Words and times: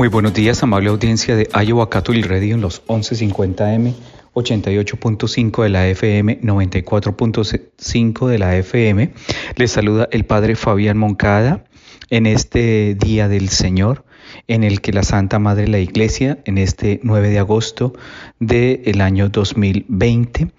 Muy 0.00 0.08
buenos 0.08 0.32
días, 0.32 0.62
amable 0.62 0.88
audiencia 0.88 1.36
de 1.36 1.46
Iowa 1.62 1.90
Catholic 1.90 2.24
Radio 2.24 2.54
en 2.54 2.62
los 2.62 2.82
1150M, 2.86 3.92
88.5 4.32 5.62
de 5.62 5.68
la 5.68 5.88
FM, 5.88 6.40
94.5 6.40 8.26
de 8.26 8.38
la 8.38 8.56
FM. 8.56 9.12
Les 9.56 9.70
saluda 9.70 10.08
el 10.10 10.24
Padre 10.24 10.56
Fabián 10.56 10.96
Moncada 10.96 11.64
en 12.08 12.24
este 12.24 12.94
Día 12.94 13.28
del 13.28 13.50
Señor 13.50 14.06
en 14.48 14.64
el 14.64 14.80
que 14.80 14.94
la 14.94 15.02
Santa 15.02 15.38
Madre 15.38 15.64
de 15.64 15.68
la 15.68 15.80
Iglesia, 15.80 16.38
en 16.46 16.56
este 16.56 17.00
9 17.02 17.28
de 17.28 17.38
agosto 17.38 17.92
del 18.38 19.02
año 19.02 19.28
2020, 19.28 20.50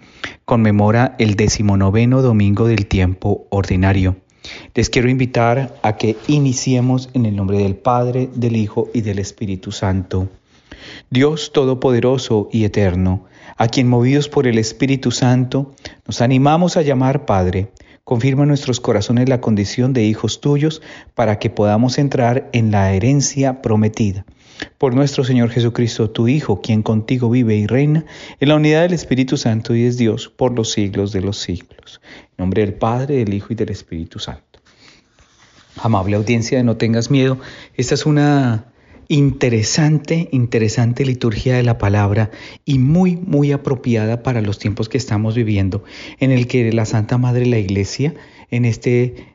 conmemora 0.44 1.16
el 1.18 1.34
decimonoveno 1.34 2.22
domingo 2.22 2.68
del 2.68 2.86
tiempo 2.86 3.48
ordinario. 3.50 4.18
Les 4.74 4.90
quiero 4.90 5.08
invitar 5.08 5.74
a 5.82 5.96
que 5.96 6.16
iniciemos 6.28 7.10
en 7.14 7.26
el 7.26 7.36
nombre 7.36 7.58
del 7.58 7.76
Padre, 7.76 8.28
del 8.34 8.56
Hijo 8.56 8.88
y 8.92 9.02
del 9.02 9.18
Espíritu 9.18 9.72
Santo. 9.72 10.28
Dios 11.10 11.52
Todopoderoso 11.52 12.48
y 12.52 12.64
Eterno, 12.64 13.26
a 13.56 13.68
quien 13.68 13.88
movidos 13.88 14.28
por 14.28 14.46
el 14.46 14.58
Espíritu 14.58 15.10
Santo 15.10 15.74
nos 16.06 16.20
animamos 16.20 16.76
a 16.76 16.82
llamar 16.82 17.26
Padre, 17.26 17.70
confirma 18.04 18.42
en 18.42 18.48
nuestros 18.48 18.80
corazones 18.80 19.28
la 19.28 19.40
condición 19.40 19.92
de 19.92 20.04
hijos 20.04 20.40
tuyos 20.40 20.82
para 21.14 21.38
que 21.38 21.50
podamos 21.50 21.98
entrar 21.98 22.48
en 22.52 22.70
la 22.70 22.92
herencia 22.92 23.62
prometida. 23.62 24.24
Por 24.78 24.94
nuestro 24.94 25.24
Señor 25.24 25.50
Jesucristo, 25.50 26.10
tu 26.10 26.28
Hijo, 26.28 26.60
quien 26.60 26.82
contigo 26.82 27.30
vive 27.30 27.56
y 27.56 27.66
reina, 27.66 28.04
en 28.40 28.48
la 28.48 28.56
unidad 28.56 28.82
del 28.82 28.92
Espíritu 28.92 29.36
Santo 29.36 29.74
y 29.74 29.84
es 29.84 29.96
Dios 29.96 30.28
por 30.28 30.52
los 30.52 30.72
siglos 30.72 31.12
de 31.12 31.20
los 31.20 31.38
siglos. 31.38 32.00
En 32.30 32.34
nombre 32.38 32.62
del 32.62 32.74
Padre, 32.74 33.16
del 33.16 33.34
Hijo 33.34 33.48
y 33.52 33.56
del 33.56 33.70
Espíritu 33.70 34.18
Santo. 34.18 34.60
Amable 35.76 36.16
audiencia 36.16 36.62
No 36.62 36.76
tengas 36.76 37.10
miedo, 37.10 37.38
esta 37.76 37.94
es 37.94 38.04
una 38.06 38.72
interesante, 39.08 40.28
interesante 40.32 41.04
liturgia 41.04 41.56
de 41.56 41.62
la 41.62 41.78
palabra 41.78 42.30
y 42.64 42.78
muy, 42.78 43.16
muy 43.16 43.52
apropiada 43.52 44.22
para 44.22 44.40
los 44.40 44.58
tiempos 44.58 44.88
que 44.88 44.98
estamos 44.98 45.34
viviendo, 45.34 45.84
en 46.18 46.30
el 46.30 46.46
que 46.46 46.72
la 46.72 46.86
Santa 46.86 47.18
Madre 47.18 47.46
la 47.46 47.58
Iglesia 47.58 48.14
en 48.50 48.64
este 48.64 49.31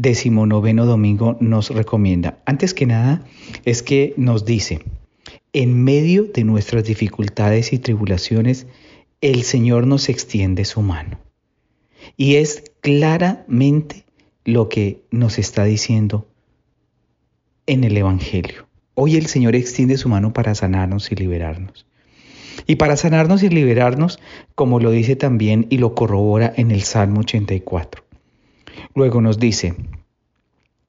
decimonoveno 0.00 0.86
domingo 0.86 1.36
nos 1.40 1.68
recomienda. 1.68 2.38
Antes 2.46 2.72
que 2.72 2.86
nada, 2.86 3.22
es 3.66 3.82
que 3.82 4.14
nos 4.16 4.46
dice, 4.46 4.80
en 5.52 5.84
medio 5.84 6.24
de 6.24 6.44
nuestras 6.44 6.84
dificultades 6.84 7.74
y 7.74 7.78
tribulaciones, 7.78 8.66
el 9.20 9.42
Señor 9.42 9.86
nos 9.86 10.08
extiende 10.08 10.64
su 10.64 10.80
mano. 10.80 11.18
Y 12.16 12.36
es 12.36 12.72
claramente 12.80 14.06
lo 14.46 14.70
que 14.70 15.02
nos 15.10 15.38
está 15.38 15.64
diciendo 15.64 16.26
en 17.66 17.84
el 17.84 17.94
Evangelio. 17.94 18.68
Hoy 18.94 19.16
el 19.16 19.26
Señor 19.26 19.54
extiende 19.54 19.98
su 19.98 20.08
mano 20.08 20.32
para 20.32 20.54
sanarnos 20.54 21.12
y 21.12 21.14
liberarnos. 21.14 21.86
Y 22.66 22.76
para 22.76 22.96
sanarnos 22.96 23.42
y 23.42 23.50
liberarnos, 23.50 24.18
como 24.54 24.80
lo 24.80 24.90
dice 24.92 25.14
también 25.14 25.66
y 25.68 25.76
lo 25.76 25.94
corrobora 25.94 26.50
en 26.56 26.70
el 26.70 26.82
Salmo 26.82 27.20
84. 27.20 28.09
Luego 28.94 29.20
nos 29.20 29.38
dice, 29.38 29.74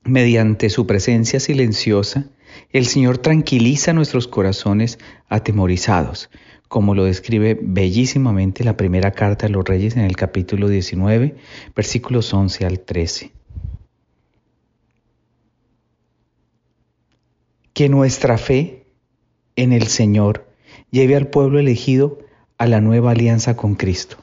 mediante 0.04 0.70
su 0.70 0.88
presencia 0.88 1.40
silenciosa, 1.40 2.26
el 2.72 2.86
Señor 2.86 3.18
tranquiliza 3.18 3.94
nuestros 3.94 4.28
corazones 4.28 5.00
atemorizados, 5.30 6.30
como 6.68 6.96
lo 6.96 7.06
describe 7.06 7.58
bellísimamente 7.62 8.64
la 8.64 8.78
primera 8.78 9.12
carta 9.12 9.48
de 9.48 9.54
los 9.54 9.66
reyes 9.66 9.96
en 9.96 10.04
el 10.04 10.16
capítulo 10.16 10.68
19, 10.68 11.36
versículos 11.76 12.34
11 12.34 12.66
al 12.66 12.80
13. 12.80 13.32
que 17.74 17.90
nuestra 17.90 18.38
fe 18.38 18.86
en 19.56 19.74
el 19.74 19.88
Señor 19.88 20.48
lleve 20.92 21.16
al 21.16 21.28
pueblo 21.28 21.60
elegido 21.60 22.20
a 22.58 22.68
la 22.68 22.82
nueva 22.82 23.12
alianza 23.12 23.56
con 23.56 23.76
Cristo. 23.76 24.18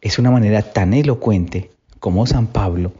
Es 0.00 0.18
una 0.18 0.30
manera 0.30 0.62
tan 0.62 0.92
elocuente 0.94 1.70
como 2.04 2.26
San 2.26 2.48
Pablo, 2.48 2.92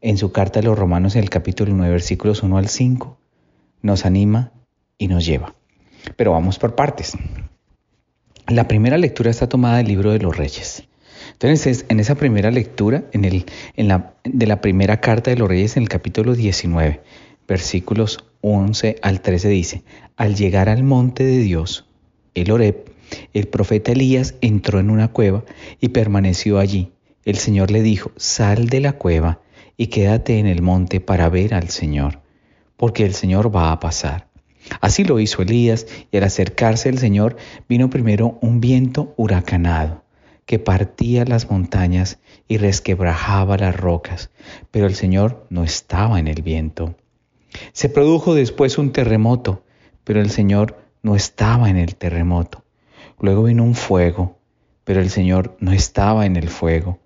en 0.00 0.18
su 0.18 0.32
carta 0.32 0.58
a 0.58 0.62
los 0.64 0.76
Romanos 0.76 1.14
en 1.14 1.22
el 1.22 1.30
capítulo 1.30 1.72
9, 1.72 1.92
versículos 1.92 2.42
1 2.42 2.58
al 2.58 2.66
5, 2.66 3.16
nos 3.80 4.04
anima 4.06 4.50
y 4.98 5.06
nos 5.06 5.24
lleva. 5.24 5.54
Pero 6.16 6.32
vamos 6.32 6.58
por 6.58 6.74
partes. 6.74 7.12
La 8.48 8.66
primera 8.66 8.98
lectura 8.98 9.30
está 9.30 9.48
tomada 9.48 9.76
del 9.76 9.86
libro 9.86 10.10
de 10.10 10.18
los 10.18 10.36
Reyes. 10.36 10.82
Entonces, 11.30 11.86
en 11.88 12.00
esa 12.00 12.16
primera 12.16 12.50
lectura, 12.50 13.04
en 13.12 13.24
el, 13.24 13.46
en 13.76 13.86
la, 13.86 14.14
de 14.24 14.48
la 14.48 14.60
primera 14.60 15.00
carta 15.00 15.30
de 15.30 15.36
los 15.36 15.48
Reyes, 15.48 15.76
en 15.76 15.84
el 15.84 15.88
capítulo 15.88 16.34
19, 16.34 17.02
versículos 17.46 18.24
11 18.40 18.96
al 19.00 19.20
13 19.20 19.48
dice, 19.48 19.84
al 20.16 20.34
llegar 20.34 20.68
al 20.68 20.82
monte 20.82 21.22
de 21.22 21.38
Dios, 21.38 21.86
el 22.34 22.50
Oreb, 22.50 22.90
el 23.32 23.46
profeta 23.46 23.92
Elías 23.92 24.34
entró 24.40 24.80
en 24.80 24.90
una 24.90 25.12
cueva 25.12 25.44
y 25.80 25.90
permaneció 25.90 26.58
allí. 26.58 26.93
El 27.24 27.36
Señor 27.36 27.70
le 27.70 27.82
dijo, 27.82 28.12
sal 28.16 28.68
de 28.68 28.80
la 28.80 28.94
cueva 28.94 29.40
y 29.76 29.88
quédate 29.88 30.38
en 30.38 30.46
el 30.46 30.62
monte 30.62 31.00
para 31.00 31.28
ver 31.28 31.54
al 31.54 31.70
Señor, 31.70 32.20
porque 32.76 33.04
el 33.04 33.14
Señor 33.14 33.54
va 33.54 33.72
a 33.72 33.80
pasar. 33.80 34.28
Así 34.80 35.04
lo 35.04 35.20
hizo 35.20 35.42
Elías 35.42 35.86
y 36.10 36.16
al 36.16 36.24
acercarse 36.24 36.88
el 36.88 36.98
Señor 36.98 37.36
vino 37.68 37.90
primero 37.90 38.38
un 38.40 38.60
viento 38.60 39.14
huracanado 39.16 40.04
que 40.46 40.58
partía 40.58 41.24
las 41.24 41.50
montañas 41.50 42.18
y 42.48 42.58
resquebrajaba 42.58 43.56
las 43.56 43.74
rocas, 43.74 44.30
pero 44.70 44.86
el 44.86 44.94
Señor 44.94 45.46
no 45.48 45.64
estaba 45.64 46.18
en 46.18 46.28
el 46.28 46.42
viento. 46.42 46.94
Se 47.72 47.88
produjo 47.88 48.34
después 48.34 48.78
un 48.78 48.92
terremoto, 48.92 49.64
pero 50.04 50.20
el 50.20 50.30
Señor 50.30 50.76
no 51.02 51.16
estaba 51.16 51.70
en 51.70 51.78
el 51.78 51.96
terremoto. 51.96 52.64
Luego 53.18 53.44
vino 53.44 53.62
un 53.62 53.74
fuego, 53.74 54.38
pero 54.84 55.00
el 55.00 55.08
Señor 55.08 55.56
no 55.60 55.72
estaba 55.72 56.26
en 56.26 56.36
el 56.36 56.48
fuego. 56.48 56.98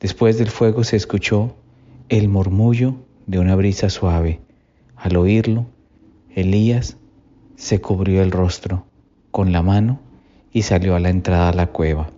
Después 0.00 0.38
del 0.38 0.48
fuego 0.48 0.82
se 0.82 0.96
escuchó 0.96 1.54
el 2.08 2.28
murmullo 2.28 2.96
de 3.26 3.38
una 3.38 3.54
brisa 3.54 3.90
suave. 3.90 4.40
Al 4.96 5.16
oírlo, 5.16 5.66
Elías 6.34 6.96
se 7.56 7.82
cubrió 7.82 8.22
el 8.22 8.30
rostro 8.30 8.86
con 9.30 9.52
la 9.52 9.60
mano 9.60 10.00
y 10.52 10.62
salió 10.62 10.96
a 10.96 11.00
la 11.00 11.10
entrada 11.10 11.50
a 11.50 11.52
la 11.52 11.66
cueva. 11.66 12.10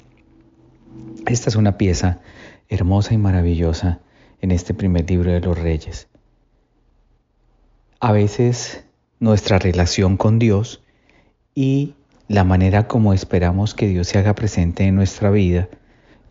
Esta 1.26 1.50
es 1.50 1.56
una 1.56 1.76
pieza 1.76 2.20
hermosa 2.68 3.14
y 3.14 3.18
maravillosa 3.18 4.00
en 4.40 4.52
este 4.52 4.74
primer 4.74 5.10
libro 5.10 5.32
de 5.32 5.40
los 5.40 5.58
reyes. 5.58 6.08
A 7.98 8.12
veces 8.12 8.84
nuestra 9.18 9.58
relación 9.58 10.16
con 10.16 10.38
Dios 10.38 10.82
y 11.54 11.94
la 12.28 12.44
manera 12.44 12.86
como 12.86 13.12
esperamos 13.12 13.74
que 13.74 13.88
Dios 13.88 14.06
se 14.06 14.18
haga 14.18 14.36
presente 14.36 14.84
en 14.84 14.94
nuestra 14.94 15.30
vida, 15.30 15.68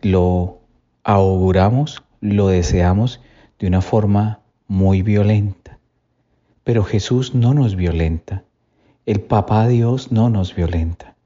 lo 0.00 0.61
auguramos, 1.04 2.02
lo 2.20 2.48
deseamos 2.48 3.20
de 3.58 3.66
una 3.66 3.80
forma 3.80 4.40
muy 4.68 5.02
violenta. 5.02 5.78
Pero 6.64 6.84
Jesús 6.84 7.34
no 7.34 7.54
nos 7.54 7.76
violenta. 7.76 8.44
El 9.06 9.20
Papá 9.20 9.66
Dios 9.66 10.12
no 10.12 10.30
nos 10.30 10.54
violenta. 10.54 11.16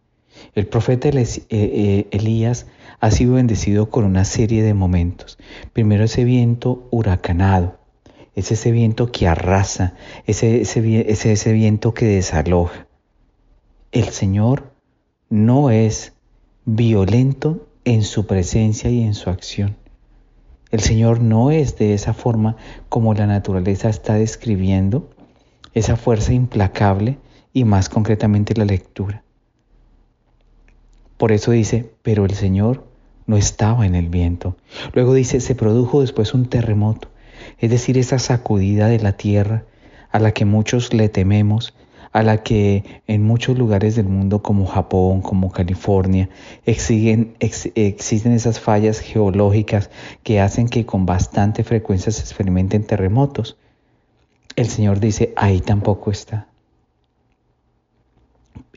El 0.54 0.66
profeta 0.66 1.08
eh, 1.08 1.24
eh, 1.50 2.08
Elías 2.10 2.66
ha 3.00 3.10
sido 3.10 3.34
bendecido 3.34 3.90
con 3.90 4.04
una 4.04 4.24
serie 4.24 4.62
de 4.62 4.74
momentos. 4.74 5.38
Primero 5.72 6.04
ese 6.04 6.24
viento 6.24 6.88
huracanado, 6.90 7.78
es 8.34 8.52
ese 8.52 8.70
viento 8.70 9.10
que 9.12 9.28
arrasa, 9.28 9.94
ese, 10.26 10.60
ese, 10.60 11.32
ese 11.32 11.52
viento 11.52 11.94
que 11.94 12.06
desaloja. 12.06 12.86
El 13.92 14.08
Señor 14.08 14.72
no 15.30 15.70
es 15.70 16.14
violento 16.64 17.65
en 17.86 18.02
su 18.02 18.26
presencia 18.26 18.90
y 18.90 19.02
en 19.02 19.14
su 19.14 19.30
acción. 19.30 19.76
El 20.70 20.80
Señor 20.80 21.22
no 21.22 21.50
es 21.50 21.78
de 21.78 21.94
esa 21.94 22.12
forma 22.12 22.56
como 22.90 23.14
la 23.14 23.26
naturaleza 23.26 23.88
está 23.88 24.14
describiendo, 24.14 25.08
esa 25.72 25.96
fuerza 25.96 26.34
implacable 26.34 27.16
y 27.54 27.64
más 27.64 27.88
concretamente 27.88 28.52
la 28.54 28.66
lectura. 28.66 29.22
Por 31.16 31.32
eso 31.32 31.52
dice, 31.52 31.90
pero 32.02 32.26
el 32.26 32.34
Señor 32.34 32.84
no 33.26 33.38
estaba 33.38 33.86
en 33.86 33.94
el 33.94 34.10
viento. 34.10 34.58
Luego 34.92 35.14
dice, 35.14 35.40
se 35.40 35.54
produjo 35.54 36.02
después 36.02 36.34
un 36.34 36.50
terremoto 36.50 37.08
es 37.58 37.70
decir, 37.70 37.98
esa 37.98 38.18
sacudida 38.18 38.88
de 38.88 38.98
la 38.98 39.12
tierra 39.12 39.64
a 40.10 40.18
la 40.18 40.32
que 40.32 40.44
muchos 40.44 40.92
le 40.92 41.08
tememos, 41.08 41.74
a 42.16 42.22
la 42.22 42.38
que 42.38 43.02
en 43.06 43.22
muchos 43.24 43.58
lugares 43.58 43.94
del 43.94 44.08
mundo 44.08 44.40
como 44.40 44.64
Japón, 44.64 45.20
como 45.20 45.52
California, 45.52 46.30
existen, 46.64 47.34
esas 48.32 48.58
fallas 48.58 49.00
geológicas 49.00 49.90
que 50.22 50.40
hacen 50.40 50.70
que 50.70 50.86
con 50.86 51.04
bastante 51.04 51.62
frecuencia 51.62 52.10
se 52.10 52.22
experimenten 52.22 52.86
terremotos. 52.86 53.58
El 54.56 54.68
Señor 54.68 54.98
dice, 54.98 55.34
ahí 55.36 55.60
tampoco 55.60 56.10
está. 56.10 56.48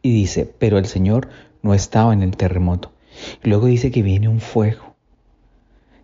Y 0.02 0.12
dice, 0.12 0.46
pero 0.60 0.78
el 0.78 0.88
Señor 0.88 1.30
no 1.62 1.74
estaba 1.74 2.12
en 2.12 2.24
el 2.24 2.36
terremoto. 2.36 2.92
Luego 3.42 3.68
dice 3.68 3.90
que 3.90 4.02
viene 4.02 4.28
un 4.28 4.42
fuego. 4.42 4.96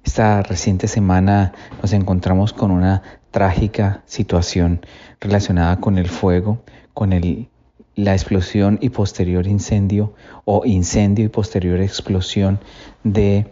Esta 0.06 0.42
reciente 0.42 0.88
semana 0.88 1.52
nos 1.82 1.92
encontramos 1.92 2.54
con 2.54 2.72
una 2.72 3.02
trágica 3.32 4.04
situación 4.06 4.86
relacionada 5.20 5.82
con 5.82 5.98
el 5.98 6.08
fuego, 6.08 6.62
con 6.96 7.14
el, 7.14 7.48
la 7.96 8.14
explosión 8.14 8.80
y 8.82 8.90
posterior 8.90 9.46
incendio 9.46 10.16
o 10.46 10.66
incendio 10.66 11.26
y 11.26 11.30
posterior 11.30 11.80
explosión 11.80 12.60
de 13.04 13.46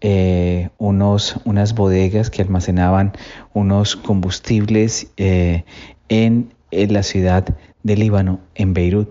eh, 0.00 0.68
unos, 0.78 1.36
unas 1.44 1.74
bodegas 1.74 2.28
que 2.28 2.42
almacenaban 2.42 3.12
unos 3.54 3.96
combustibles 3.96 5.10
eh, 5.16 5.64
en, 6.10 6.52
la 6.70 7.02
ciudad 7.02 7.56
de 7.82 7.96
Líbano, 7.96 8.40
en 8.54 8.74
Beirut. 8.74 9.08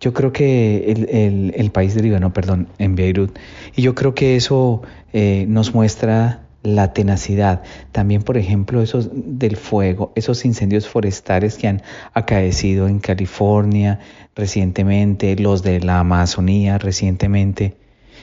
Yo 0.00 0.12
creo 0.12 0.32
que 0.32 0.90
el, 0.90 1.54
el, 1.56 1.70
país 1.70 1.94
de 1.94 2.02
Líbano, 2.02 2.32
perdón, 2.32 2.68
en 2.78 2.96
Beirut. 2.96 3.38
Y 3.74 3.82
yo 3.82 3.94
creo 3.94 4.14
que 4.14 4.36
eso 4.36 4.82
eh, 5.12 5.46
nos 5.48 5.74
muestra 5.74 6.45
la 6.66 6.92
tenacidad. 6.92 7.62
También, 7.92 8.22
por 8.22 8.36
ejemplo, 8.36 8.82
esos 8.82 9.10
del 9.12 9.56
fuego, 9.56 10.12
esos 10.16 10.44
incendios 10.44 10.88
forestales 10.88 11.56
que 11.56 11.68
han 11.68 11.82
acaecido 12.12 12.88
en 12.88 12.98
California 12.98 14.00
recientemente, 14.34 15.36
los 15.36 15.62
de 15.62 15.80
la 15.80 16.00
Amazonía 16.00 16.78
recientemente, 16.78 17.76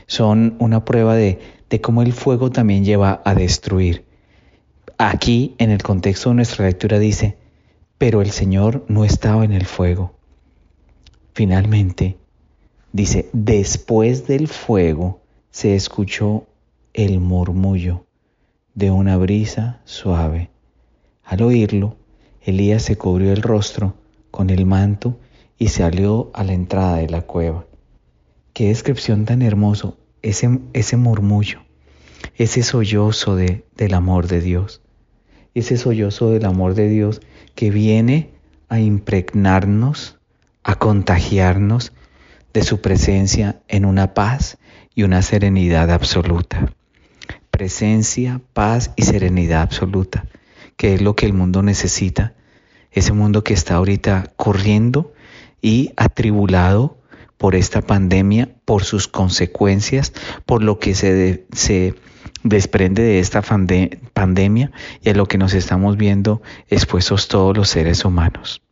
son 0.08 0.56
una 0.60 0.84
prueba 0.84 1.16
de, 1.16 1.40
de 1.70 1.82
cómo 1.82 2.02
el 2.02 2.14
fuego 2.14 2.52
también 2.52 2.84
lleva 2.84 3.22
a 3.24 3.34
destruir. 3.34 4.06
Aquí, 4.98 5.56
en 5.58 5.72
el 5.72 5.82
contexto 5.82 6.30
de 6.30 6.36
nuestra 6.36 6.66
lectura, 6.66 7.00
dice, 7.00 7.38
pero 7.98 8.22
el 8.22 8.32
Señor 8.32 8.86
no 8.90 9.06
estaba 9.06 9.46
en 9.46 9.54
el 9.54 9.66
fuego. 9.66 10.14
Finalmente, 11.34 12.18
dice, 12.92 13.30
después 13.32 14.28
del 14.28 14.48
fuego 14.48 15.22
se 15.50 15.76
escuchó 15.76 16.46
el 16.94 17.20
murmullo 17.20 18.06
de 18.76 18.90
una 18.90 19.18
brisa 19.18 19.82
suave. 19.86 20.50
Al 21.24 21.44
oírlo, 21.44 21.96
Elías 22.42 22.82
se 22.82 22.98
cubrió 22.98 23.32
el 23.32 23.44
rostro 23.44 23.96
con 24.32 24.50
el 24.50 24.66
manto 24.66 25.20
y 25.58 25.68
salió 25.68 26.32
a 26.34 26.44
la 26.44 26.54
entrada 26.54 26.98
de 26.98 27.10
la 27.10 27.22
cueva. 27.22 27.66
Qué 28.54 28.70
descripción 28.70 29.26
tan 29.26 29.42
hermoso, 29.42 29.98
ese, 30.22 30.60
ese 30.74 30.98
murmullo, 30.98 31.62
ese 32.36 32.64
sollozo 32.64 33.36
de, 33.36 33.64
del 33.78 33.94
amor 33.94 34.28
de 34.28 34.42
Dios, 34.42 34.82
ese 35.54 35.78
sollozo 35.78 36.32
del 36.32 36.46
amor 36.46 36.74
de 36.74 36.90
Dios 36.90 37.22
que 37.54 37.70
viene 37.70 38.32
a 38.70 38.80
impregnarnos, 38.80 40.18
a 40.64 40.76
contagiarnos 40.76 41.94
de 42.54 42.64
su 42.64 42.82
presencia 42.82 43.62
en 43.68 43.86
una 43.86 44.14
paz 44.16 44.58
y 44.96 45.04
una 45.04 45.22
serenidad 45.22 45.92
absoluta 45.92 46.74
presencia, 47.54 48.42
paz 48.54 48.92
y 48.96 49.04
serenidad 49.04 49.62
absoluta, 49.62 50.26
que 50.76 50.96
es 50.96 51.04
lo 51.04 51.16
que 51.16 51.28
el 51.28 51.34
mundo 51.34 51.62
necesita, 51.62 52.34
ese 52.92 53.14
mundo 53.14 53.44
que 53.44 53.54
está 53.54 53.76
ahorita 53.76 54.34
corriendo 54.38 55.14
y 55.62 55.92
atribulado 55.96 56.98
por 57.38 57.54
esta 57.54 57.82
pandemia, 57.82 58.50
por 58.66 58.84
sus 58.84 59.08
consecuencias, 59.08 60.14
por 60.48 60.64
lo 60.64 60.80
que 60.80 60.96
se, 60.96 61.46
se 61.52 61.94
desprende 62.42 63.04
de 63.04 63.20
esta 63.20 63.44
pandemia 63.44 64.72
y 65.04 65.10
a 65.10 65.14
lo 65.14 65.28
que 65.28 65.38
nos 65.38 65.54
estamos 65.54 65.96
viendo 65.96 66.42
expuestos 66.70 67.28
todos 67.28 67.56
los 67.56 67.70
seres 67.70 68.04
humanos. 68.04 68.64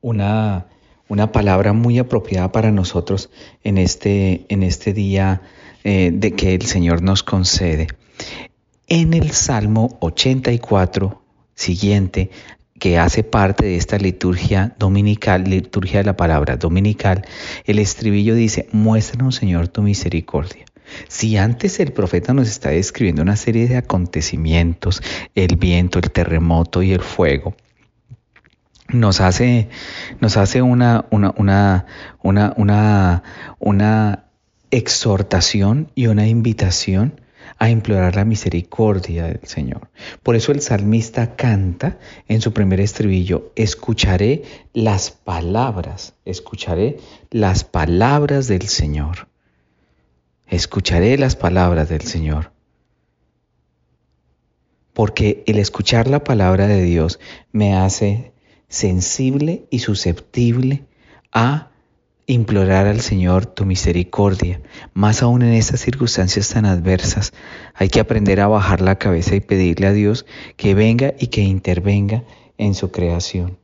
Una, 0.00 0.66
una 1.06 1.30
palabra 1.30 1.72
muy 1.72 2.00
apropiada 2.00 2.50
para 2.50 2.72
nosotros 2.72 3.30
en 3.62 3.78
este, 3.78 4.46
en 4.48 4.64
este 4.64 4.92
día 4.92 5.42
eh, 5.84 6.10
de 6.12 6.32
que 6.32 6.54
el 6.54 6.62
Señor 6.62 7.02
nos 7.02 7.22
concede. 7.22 7.88
En 8.86 9.14
el 9.14 9.30
Salmo 9.32 9.98
84 10.00 11.22
siguiente, 11.54 12.30
que 12.78 12.98
hace 12.98 13.24
parte 13.24 13.66
de 13.66 13.76
esta 13.76 13.98
liturgia 13.98 14.74
dominical, 14.78 15.44
liturgia 15.44 15.98
de 15.98 16.04
la 16.04 16.16
palabra 16.16 16.56
dominical, 16.56 17.26
el 17.64 17.78
estribillo 17.78 18.34
dice, 18.34 18.68
muéstranos 18.72 19.36
Señor 19.36 19.68
tu 19.68 19.82
misericordia. 19.82 20.64
Si 21.08 21.36
antes 21.36 21.80
el 21.80 21.92
profeta 21.92 22.32
nos 22.32 22.48
está 22.48 22.70
describiendo 22.70 23.22
una 23.22 23.36
serie 23.36 23.68
de 23.68 23.76
acontecimientos, 23.76 25.02
el 25.34 25.56
viento, 25.56 25.98
el 25.98 26.10
terremoto 26.10 26.82
y 26.82 26.92
el 26.92 27.02
fuego, 27.02 27.54
nos 28.88 29.20
hace, 29.20 29.68
nos 30.20 30.36
hace 30.38 30.62
una, 30.62 31.04
una, 31.10 31.34
una, 31.36 31.86
una, 32.22 32.54
una, 32.56 33.22
una 33.58 34.27
exhortación 34.70 35.90
y 35.94 36.06
una 36.06 36.28
invitación 36.28 37.20
a 37.58 37.70
implorar 37.70 38.16
la 38.16 38.24
misericordia 38.24 39.26
del 39.26 39.40
Señor. 39.44 39.90
Por 40.22 40.36
eso 40.36 40.52
el 40.52 40.60
salmista 40.60 41.34
canta 41.34 41.98
en 42.28 42.40
su 42.40 42.52
primer 42.52 42.80
estribillo, 42.80 43.52
escucharé 43.56 44.42
las 44.72 45.10
palabras, 45.10 46.14
escucharé 46.24 46.98
las 47.30 47.64
palabras 47.64 48.46
del 48.48 48.68
Señor. 48.68 49.28
Escucharé 50.46 51.18
las 51.18 51.36
palabras 51.36 51.88
del 51.88 52.02
Señor. 52.02 52.52
Porque 54.92 55.42
el 55.46 55.58
escuchar 55.58 56.08
la 56.08 56.24
palabra 56.24 56.66
de 56.66 56.82
Dios 56.82 57.20
me 57.52 57.76
hace 57.76 58.32
sensible 58.68 59.66
y 59.70 59.80
susceptible 59.80 60.84
a 61.32 61.67
implorar 62.28 62.86
al 62.86 63.00
Señor 63.00 63.46
tu 63.46 63.64
misericordia. 63.64 64.60
Más 64.92 65.22
aún 65.22 65.42
en 65.42 65.54
estas 65.54 65.80
circunstancias 65.80 66.50
tan 66.50 66.66
adversas, 66.66 67.32
hay 67.74 67.88
que 67.88 68.00
aprender 68.00 68.40
a 68.40 68.46
bajar 68.46 68.82
la 68.82 68.96
cabeza 68.96 69.34
y 69.34 69.40
pedirle 69.40 69.86
a 69.88 69.92
Dios 69.92 70.26
que 70.56 70.74
venga 70.74 71.14
y 71.18 71.28
que 71.28 71.40
intervenga 71.40 72.22
en 72.58 72.74
su 72.74 72.92
creación. 72.92 73.58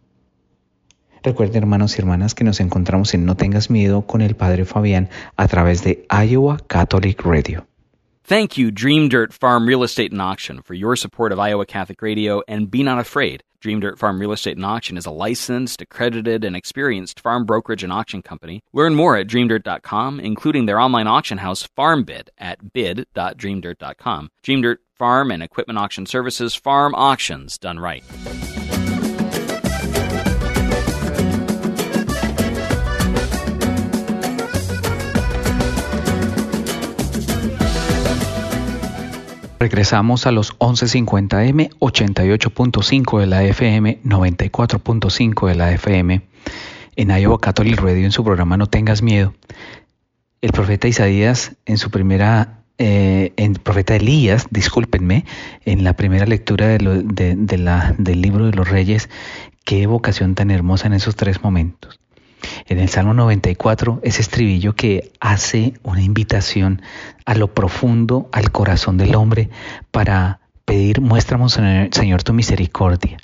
Recuerden 1.22 1.62
hermanos 1.62 1.96
y 1.96 2.00
hermanas 2.00 2.34
que 2.34 2.44
nos 2.44 2.58
encontramos 2.60 3.14
en 3.14 3.26
No 3.26 3.36
tengas 3.36 3.70
miedo 3.70 4.06
con 4.06 4.22
el 4.22 4.34
Padre 4.34 4.64
Fabián 4.64 5.10
a 5.36 5.46
través 5.46 5.84
de 5.84 6.06
Iowa 6.10 6.58
Catholic 6.66 7.22
Radio. 7.22 7.66
Thank 8.26 8.56
you, 8.56 8.70
Dream 8.70 9.10
Dirt 9.10 9.32
Farm 9.32 9.66
Real 9.66 9.84
Estate 9.84 10.10
and 10.10 10.22
Auction, 10.22 10.62
for 10.62 10.74
your 10.74 10.96
support 10.96 11.32
of 11.32 11.38
Iowa 11.38 11.66
Catholic 11.66 12.00
Radio 12.00 12.42
and 12.48 12.70
Be 12.70 12.82
Not 12.82 12.98
Afraid. 12.98 13.42
Dream 13.64 13.80
Dirt 13.80 13.98
Farm 13.98 14.20
Real 14.20 14.32
Estate 14.32 14.58
and 14.58 14.66
Auction 14.66 14.98
is 14.98 15.06
a 15.06 15.10
licensed, 15.10 15.80
accredited, 15.80 16.44
and 16.44 16.54
experienced 16.54 17.18
farm 17.18 17.46
brokerage 17.46 17.82
and 17.82 17.90
auction 17.90 18.20
company. 18.20 18.62
Learn 18.74 18.94
more 18.94 19.16
at 19.16 19.26
dreamdirt.com, 19.26 20.20
including 20.20 20.66
their 20.66 20.78
online 20.78 21.06
auction 21.06 21.38
house, 21.38 21.66
FarmBid, 21.74 22.28
at 22.36 22.74
bid.dreamdirt.com. 22.74 24.28
Dream 24.42 24.60
Dirt 24.60 24.80
Farm 24.98 25.30
and 25.30 25.42
Equipment 25.42 25.78
Auction 25.78 26.04
Services, 26.04 26.54
farm 26.54 26.94
auctions 26.94 27.56
done 27.56 27.78
right. 27.78 28.04
Regresamos 39.64 40.26
a 40.26 40.30
los 40.30 40.58
1150M, 40.58 41.70
88.5 41.78 43.18
de 43.18 43.26
la 43.26 43.44
FM, 43.44 43.98
94.5 44.04 45.48
de 45.48 45.54
la 45.54 45.72
FM 45.72 46.20
en 46.96 47.08
Iowa 47.08 47.40
Catholic 47.40 47.80
Radio 47.80 48.04
en 48.04 48.12
su 48.12 48.22
programa 48.22 48.58
No 48.58 48.66
tengas 48.66 49.00
miedo. 49.00 49.32
El 50.42 50.52
profeta 50.52 50.86
Isaías 50.86 51.56
en 51.64 51.78
su 51.78 51.90
primera, 51.90 52.58
eh, 52.76 53.32
en 53.38 53.54
profeta 53.54 53.96
Elías, 53.96 54.48
discúlpenme, 54.50 55.24
en 55.64 55.82
la 55.82 55.94
primera 55.94 56.26
lectura 56.26 56.68
del 56.68 58.20
libro 58.20 58.44
de 58.44 58.52
los 58.52 58.68
reyes, 58.68 59.08
qué 59.64 59.80
evocación 59.80 60.34
tan 60.34 60.50
hermosa 60.50 60.88
en 60.88 60.92
esos 60.92 61.16
tres 61.16 61.42
momentos. 61.42 61.98
En 62.66 62.78
el 62.78 62.88
Salmo 62.88 63.14
94, 63.14 64.00
ese 64.02 64.22
estribillo 64.22 64.74
que 64.74 65.12
hace 65.20 65.74
una 65.82 66.02
invitación 66.02 66.82
a 67.24 67.34
lo 67.34 67.52
profundo, 67.52 68.28
al 68.32 68.50
corazón 68.50 68.96
del 68.96 69.14
hombre, 69.14 69.50
para 69.90 70.40
pedir, 70.64 71.00
muéstranos, 71.00 71.52
Señor, 71.52 72.22
tu 72.22 72.32
misericordia. 72.32 73.18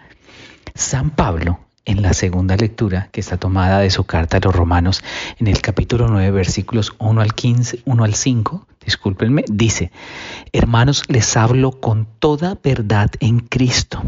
San 0.75 1.11
Pablo, 1.11 1.61
en 1.85 2.03
la 2.03 2.13
segunda 2.13 2.57
lectura, 2.57 3.09
que 3.13 3.21
está 3.21 3.37
tomada 3.37 3.81
de 3.81 3.91
su 3.91 4.05
carta 4.05 4.37
a 4.37 4.41
los 4.41 4.55
romanos, 4.55 5.03
en 5.39 5.47
el 5.47 5.61
capítulo 5.61 6.09
9, 6.09 6.31
versículos 6.31 6.95
1 6.99 7.21
al 7.21 7.35
15, 7.35 7.81
1 7.85 8.05
al 8.05 8.15
5, 8.15 8.67
discúlpenme, 8.85 9.45
dice, 9.49 9.91
hermanos, 10.53 11.05
les 11.09 11.37
hablo 11.37 11.73
con 11.73 12.07
toda 12.19 12.59
verdad 12.63 13.11
en 13.21 13.41
Cristo. 13.41 14.03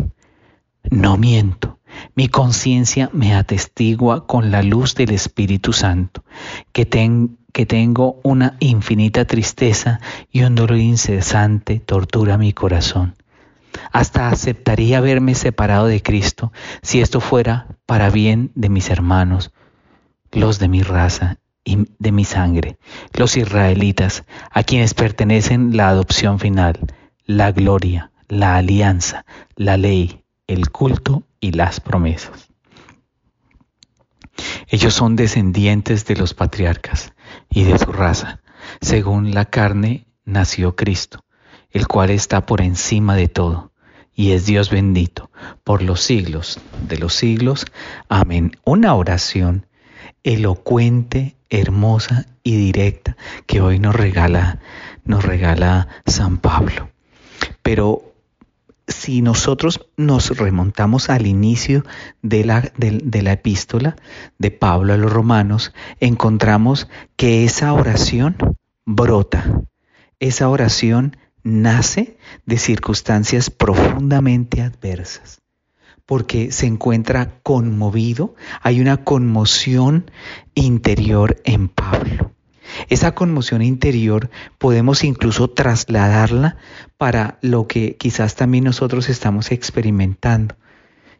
No 0.90 1.16
miento 1.16 1.78
Mi 2.14 2.28
conciencia 2.28 3.08
me 3.14 3.34
atestigua 3.34 4.26
con 4.26 4.50
la 4.50 4.62
luz 4.62 4.94
del 4.94 5.12
Espíritu 5.12 5.72
Santo, 5.72 6.24
que, 6.72 6.84
tengo 6.84 8.20
una 8.22 8.56
infinita 8.60 9.24
tristeza 9.24 9.98
y 10.30 10.42
un 10.42 10.54
dolor 10.54 10.76
incesante 10.76 11.80
tortura 11.80 12.36
mi 12.36 12.52
corazón. 12.52 13.14
Hasta 13.92 14.28
aceptaría 14.28 15.00
verme 15.00 15.34
separado 15.34 15.86
de 15.86 16.02
Cristo 16.02 16.52
si 16.82 17.00
esto 17.00 17.20
fuera 17.20 17.78
para 17.86 18.10
bien 18.10 18.52
de 18.54 18.68
mis 18.68 18.90
hermanos, 18.90 19.50
los 20.32 20.58
de 20.58 20.68
mi 20.68 20.82
raza 20.82 21.38
y 21.64 21.86
de 21.98 22.12
mi 22.12 22.26
sangre, 22.26 22.76
los 23.14 23.38
israelitas, 23.38 24.24
a 24.50 24.64
quienes 24.64 24.92
pertenecen 24.92 25.78
la 25.78 25.88
adopción 25.88 26.38
final, 26.38 26.78
la 27.24 27.52
gloria, 27.52 28.12
la 28.28 28.56
alianza, 28.56 29.24
la 29.56 29.78
ley, 29.78 30.24
el 30.46 30.70
culto 30.70 31.22
y 31.42 31.52
las 31.52 31.80
promesas. 31.80 32.48
Ellos 34.68 34.94
son 34.94 35.16
descendientes 35.16 36.06
de 36.06 36.16
los 36.16 36.32
patriarcas 36.32 37.12
y 37.50 37.64
de 37.64 37.78
su 37.78 37.92
raza. 37.92 38.40
Según 38.80 39.34
la 39.34 39.44
carne 39.44 40.06
nació 40.24 40.76
Cristo, 40.76 41.24
el 41.70 41.88
cual 41.88 42.08
está 42.08 42.46
por 42.46 42.62
encima 42.62 43.16
de 43.16 43.28
todo 43.28 43.72
y 44.14 44.32
es 44.32 44.46
Dios 44.46 44.70
bendito 44.70 45.30
por 45.64 45.82
los 45.82 46.00
siglos 46.00 46.60
de 46.88 46.96
los 46.96 47.14
siglos. 47.14 47.66
Amén. 48.08 48.52
Una 48.64 48.94
oración 48.94 49.66
elocuente, 50.22 51.36
hermosa 51.50 52.26
y 52.44 52.56
directa 52.56 53.16
que 53.46 53.60
hoy 53.60 53.80
nos 53.80 53.96
regala, 53.96 54.60
nos 55.04 55.24
regala 55.24 55.88
San 56.06 56.38
Pablo. 56.38 56.90
Pero 57.62 58.11
si 58.92 59.22
nosotros 59.22 59.88
nos 59.96 60.36
remontamos 60.36 61.10
al 61.10 61.26
inicio 61.26 61.84
de 62.22 62.44
la, 62.44 62.72
epístola 63.32 63.96
de 64.38 64.50
Pablo 64.50 64.92
a 64.92 64.96
los 64.96 65.12
romanos, 65.12 65.72
encontramos 66.00 66.88
que 67.16 67.44
esa 67.44 67.72
oración 67.72 68.36
brota, 68.84 69.62
esa 70.20 70.48
oración 70.48 71.16
nace 71.42 72.16
de 72.46 72.58
circunstancias 72.58 73.50
profundamente 73.50 74.62
adversas, 74.62 75.42
porque 76.06 76.52
se 76.52 76.66
encuentra 76.66 77.40
conmovido, 77.42 78.34
hay 78.60 78.80
una 78.80 79.04
conmoción 79.04 80.10
interior 80.54 81.40
en 81.44 81.68
Pablo. 81.68 82.32
Esa 82.88 83.14
conmoción 83.14 83.62
interior 83.62 84.30
podemos 84.58 85.04
incluso 85.04 85.48
trasladarla 85.48 86.56
para 86.98 87.38
lo 87.42 87.66
que 87.66 87.96
quizás 87.96 88.34
también 88.34 88.64
nosotros 88.64 89.08
estamos 89.08 89.52
experimentando. 89.52 90.56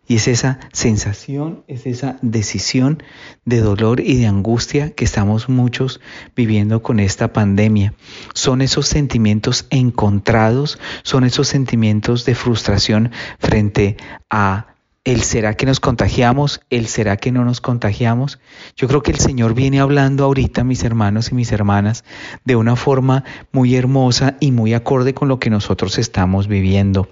Y 0.06 0.16
es 0.16 0.26
esa 0.26 0.58
sensación, 0.72 1.62
es 1.68 1.86
esa 1.86 2.18
decisión 2.22 3.02
de 3.44 3.60
dolor 3.60 4.00
y 4.00 4.16
de 4.16 4.26
angustia 4.26 4.90
que 4.90 5.04
estamos 5.04 5.48
muchos 5.48 6.00
viviendo 6.34 6.82
con 6.82 6.98
esta 6.98 7.32
pandemia. 7.32 7.94
Son 8.34 8.62
esos 8.62 8.88
sentimientos 8.88 9.66
encontrados, 9.70 10.78
son 11.04 11.24
esos 11.24 11.46
sentimientos 11.46 12.24
de 12.24 12.34
frustración 12.34 13.12
frente 13.38 13.96
a 14.28 14.71
el 15.04 15.22
será 15.22 15.54
que 15.54 15.66
nos 15.66 15.80
contagiamos, 15.80 16.60
el 16.70 16.86
será 16.86 17.16
que 17.16 17.32
no 17.32 17.44
nos 17.44 17.60
contagiamos. 17.60 18.38
Yo 18.76 18.86
creo 18.86 19.02
que 19.02 19.10
el 19.10 19.18
Señor 19.18 19.54
viene 19.54 19.80
hablando 19.80 20.24
ahorita, 20.24 20.62
mis 20.62 20.84
hermanos 20.84 21.32
y 21.32 21.34
mis 21.34 21.50
hermanas, 21.50 22.04
de 22.44 22.54
una 22.54 22.76
forma 22.76 23.24
muy 23.50 23.74
hermosa 23.74 24.36
y 24.38 24.52
muy 24.52 24.74
acorde 24.74 25.12
con 25.12 25.28
lo 25.28 25.40
que 25.40 25.50
nosotros 25.50 25.98
estamos 25.98 26.46
viviendo. 26.46 27.08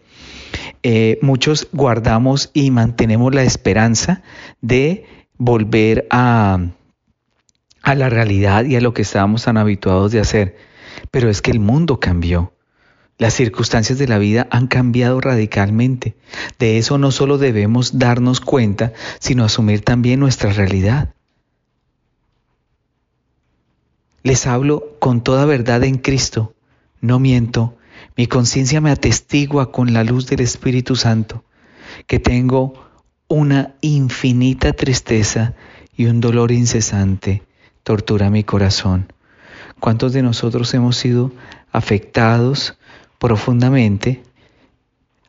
Eh, 0.82 1.18
muchos 1.20 1.68
guardamos 1.72 2.50
y 2.52 2.70
mantenemos 2.70 3.34
la 3.34 3.42
esperanza 3.42 4.22
de 4.60 5.04
volver 5.36 6.06
a, 6.10 6.58
a 7.82 7.94
la 7.96 8.08
realidad 8.08 8.64
y 8.64 8.76
a 8.76 8.80
lo 8.80 8.94
que 8.94 9.02
estábamos 9.02 9.44
tan 9.44 9.56
habituados 9.56 10.12
de 10.12 10.20
hacer. 10.20 10.56
Pero 11.10 11.28
es 11.28 11.42
que 11.42 11.50
el 11.50 11.58
mundo 11.58 11.98
cambió. 11.98 12.52
Las 13.20 13.34
circunstancias 13.34 13.98
de 13.98 14.08
la 14.08 14.16
vida 14.16 14.48
han 14.50 14.66
cambiado 14.66 15.20
radicalmente. 15.20 16.16
De 16.58 16.78
eso 16.78 16.96
no 16.96 17.10
solo 17.10 17.36
debemos 17.36 17.98
darnos 17.98 18.40
cuenta, 18.40 18.94
sino 19.18 19.44
asumir 19.44 19.82
también 19.82 20.20
nuestra 20.20 20.54
realidad. 20.54 21.12
Les 24.22 24.46
hablo 24.46 24.96
con 25.00 25.22
toda 25.22 25.44
verdad 25.44 25.84
en 25.84 25.98
Cristo. 25.98 26.54
No 27.02 27.18
miento, 27.18 27.76
mi 28.16 28.26
conciencia 28.26 28.80
me 28.80 28.90
atestigua 28.90 29.70
con 29.70 29.92
la 29.92 30.02
luz 30.02 30.26
del 30.26 30.40
Espíritu 30.40 30.96
Santo 30.96 31.44
que 32.06 32.20
tengo 32.20 32.72
una 33.28 33.74
infinita 33.82 34.72
tristeza 34.72 35.52
y 35.94 36.06
un 36.06 36.22
dolor 36.22 36.52
incesante 36.52 37.42
tortura 37.82 38.30
mi 38.30 38.44
corazón. 38.44 39.12
¿Cuántos 39.78 40.14
de 40.14 40.22
nosotros 40.22 40.72
hemos 40.72 40.96
sido 40.96 41.32
afectados 41.70 42.78
profundamente, 43.20 44.22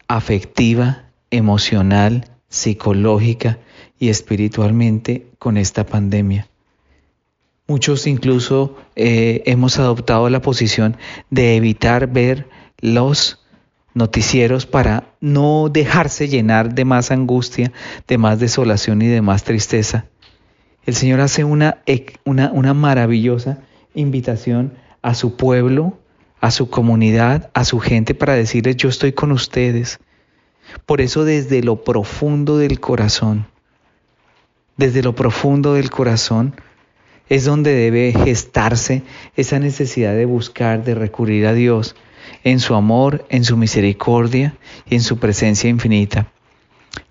afectiva, 0.07 1.03
emocional, 1.29 2.31
psicológica 2.47 3.59
y 3.99 4.09
espiritualmente 4.09 5.27
con 5.37 5.57
esta 5.57 5.85
pandemia? 5.85 6.47
Muchos 7.67 8.07
incluso 8.07 8.77
eh, 8.95 9.43
hemos 9.45 9.77
adoptado 9.77 10.29
la 10.29 10.41
posición 10.41 10.97
de 11.29 11.55
evitar 11.57 12.07
ver 12.07 12.49
los 12.79 13.45
noticieros 13.93 14.65
para 14.65 15.13
no 15.19 15.69
dejarse 15.69 16.29
llenar 16.29 16.73
de 16.73 16.85
más 16.85 17.11
angustia, 17.11 17.73
de 18.07 18.17
más 18.17 18.39
desolación 18.39 19.01
y 19.01 19.07
de 19.07 19.21
más 19.21 19.43
tristeza. 19.43 20.05
El 20.85 20.95
Señor 20.95 21.19
hace 21.19 21.43
una, 21.43 21.83
una, 22.23 22.51
una 22.53 22.73
maravillosa 22.73 23.59
invitación 23.93 24.73
a 25.01 25.13
su 25.13 25.35
pueblo, 25.35 25.99
a 26.41 26.51
su 26.51 26.69
comunidad, 26.69 27.49
a 27.53 27.63
su 27.63 27.79
gente 27.79 28.15
para 28.15 28.33
decirles 28.33 28.75
yo 28.75 28.89
estoy 28.89 29.13
con 29.13 29.31
ustedes. 29.31 29.99
Por 30.85 30.99
eso 30.99 31.23
desde 31.23 31.63
lo 31.63 31.83
profundo 31.83 32.57
del 32.57 32.79
corazón, 32.79 33.47
desde 34.75 35.03
lo 35.03 35.15
profundo 35.15 35.75
del 35.75 35.91
corazón, 35.91 36.55
es 37.29 37.45
donde 37.45 37.73
debe 37.73 38.11
gestarse 38.11 39.03
esa 39.37 39.59
necesidad 39.59 40.13
de 40.15 40.25
buscar, 40.25 40.83
de 40.83 40.95
recurrir 40.95 41.45
a 41.45 41.53
Dios, 41.53 41.95
en 42.43 42.59
su 42.59 42.75
amor, 42.75 43.25
en 43.29 43.45
su 43.45 43.55
misericordia 43.55 44.57
y 44.89 44.95
en 44.95 45.01
su 45.01 45.17
presencia 45.17 45.69
infinita. 45.69 46.31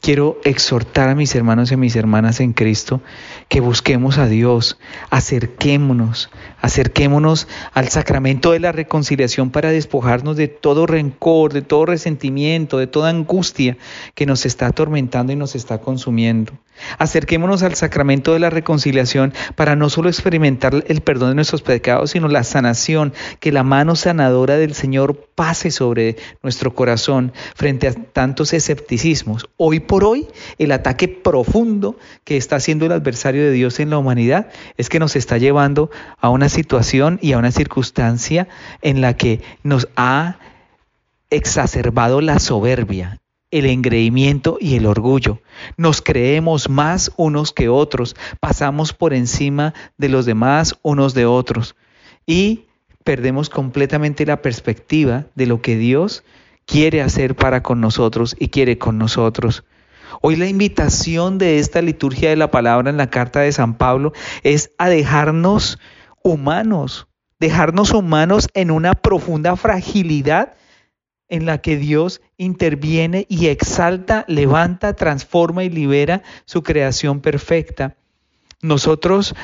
Quiero 0.00 0.40
exhortar 0.45 1.11
a 1.11 1.14
mis 1.14 1.35
hermanos 1.35 1.71
y 1.71 1.75
a 1.75 1.76
mis 1.76 1.95
hermanas 1.95 2.40
en 2.40 2.54
Cristo 2.54 3.02
que 3.49 3.61
busquemos 3.61 4.16
a 4.16 4.26
Dios, 4.26 4.78
acerquémonos, 5.11 6.30
acerquémonos 6.62 7.47
al 7.75 7.88
sacramento 7.88 8.52
de 8.52 8.61
la 8.61 8.73
reconciliación 8.73 9.50
para 9.50 9.71
despojarnos 9.71 10.38
de 10.38 10.49
todo 10.49 10.87
rencor, 10.87 11.52
de 11.52 11.61
todo 11.61 11.85
resentimiento, 11.85 12.78
de 12.78 12.87
toda 12.87 13.11
angustia 13.11 13.76
que 14.14 14.25
nos 14.25 14.47
está 14.47 14.69
atormentando 14.69 15.35
y 15.35 15.37
nos 15.37 15.54
está 15.54 15.83
consumiendo. 15.83 16.54
Acerquémonos 16.99 17.62
al 17.62 17.75
sacramento 17.75 18.32
de 18.32 18.38
la 18.38 18.50
reconciliación 18.50 19.32
para 19.54 19.76
no 19.76 19.90
solo 19.90 20.08
experimentar 20.08 20.84
el 20.87 21.00
perdón 21.00 21.30
de 21.30 21.34
nuestros 21.37 21.62
pecados, 21.62 22.10
sino 22.10 22.28
la 22.28 22.44
sanación, 22.44 23.12
que 23.38 23.52
la 23.52 23.62
mano 23.62 23.96
sanadora 23.96 24.56
del 24.56 24.75
Señor 24.75 25.28
pase 25.34 25.70
sobre 25.70 26.16
nuestro 26.42 26.75
corazón 26.75 27.32
frente 27.54 27.88
a 27.88 27.92
tantos 27.92 28.52
escepticismos. 28.52 29.49
Hoy 29.56 29.80
por 29.80 30.04
hoy, 30.04 30.28
el 30.58 30.72
ataque 30.72 31.08
profundo 31.08 31.99
que 32.25 32.37
está 32.37 32.56
haciendo 32.56 32.87
el 32.87 32.92
adversario 32.92 33.42
de 33.42 33.52
Dios 33.52 33.80
en 33.80 33.90
la 33.90 33.99
humanidad 33.99 34.49
es 34.76 34.88
que 34.88 34.99
nos 34.99 35.16
está 35.16 35.38
llevando 35.38 35.90
a 36.20 36.30
una 36.30 36.49
situación 36.49 37.18
y 37.22 37.32
a 37.32 37.38
una 37.38 37.52
circunstancia 37.52 38.49
en 38.82 39.00
la 39.00 39.16
que 39.16 39.40
nos 39.62 39.88
ha 39.96 40.38
exacerbado 41.30 42.20
la 42.20 42.38
soberbia, 42.38 43.20
el 43.50 43.66
engreimiento 43.66 44.59
y 44.61 44.76
el 44.76 44.87
orgullo. 44.87 45.40
Nos 45.76 46.02
creemos 46.02 46.69
más 46.69 47.12
unos 47.16 47.52
que 47.52 47.69
otros, 47.69 48.16
pasamos 48.40 48.92
por 48.92 49.12
encima 49.12 49.75
de 49.99 50.09
los 50.09 50.26
demás 50.26 50.76
unos 50.83 51.14
de 51.14 51.26
otros 51.26 51.76
y 52.26 52.66
perdemos 53.04 53.50
completamente 53.50 54.26
la 54.26 54.42
perspectiva 54.42 55.26
de 55.35 55.47
lo 55.47 55.62
que 55.62 55.76
Dios 55.76 56.23
quiere 56.66 57.02
hacer 57.02 57.35
para 57.35 57.62
con 57.62 57.80
nosotros 57.80 58.37
y 58.38 58.49
quiere 58.49 58.78
con 58.78 58.99
nosotros. 58.99 59.64
Hoy 60.23 60.37
la 60.37 60.47
invitación 60.47 61.38
de 61.38 61.59
esta 61.59 61.83
liturgia 61.83 62.30
de 62.30 62.37
la 62.37 62.50
palabra 62.50 62.90
en 62.90 62.97
la 62.97 63.11
carta 63.11 63.40
de 63.40 63.52
San 63.52 63.75
Pablo 63.75 64.12
es 64.42 64.71
a 64.78 64.88
dejarnos 64.88 65.78
humanos, 66.23 67.09
dejarnos 67.38 67.92
humanos 67.92 68.49
en 68.54 68.71
una 68.71 68.95
profunda 68.95 69.57
fragilidad 69.57 70.54
en 71.30 71.46
la 71.46 71.58
que 71.58 71.76
Dios 71.76 72.20
interviene 72.37 73.25
y 73.28 73.46
exalta, 73.46 74.25
levanta, 74.28 74.94
transforma 74.94 75.64
y 75.64 75.70
libera 75.70 76.22
su 76.44 76.62
creación 76.62 77.20
perfecta. 77.20 77.96
Nosotros 78.60 79.34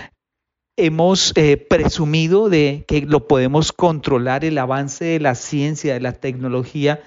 hemos 0.77 1.33
eh, 1.37 1.57
presumido 1.57 2.51
de 2.51 2.85
que 2.87 3.01
lo 3.01 3.27
podemos 3.27 3.73
controlar, 3.73 4.45
el 4.45 4.59
avance 4.59 5.05
de 5.05 5.21
la 5.21 5.35
ciencia, 5.35 5.95
de 5.95 6.01
la 6.01 6.13
tecnología, 6.13 7.01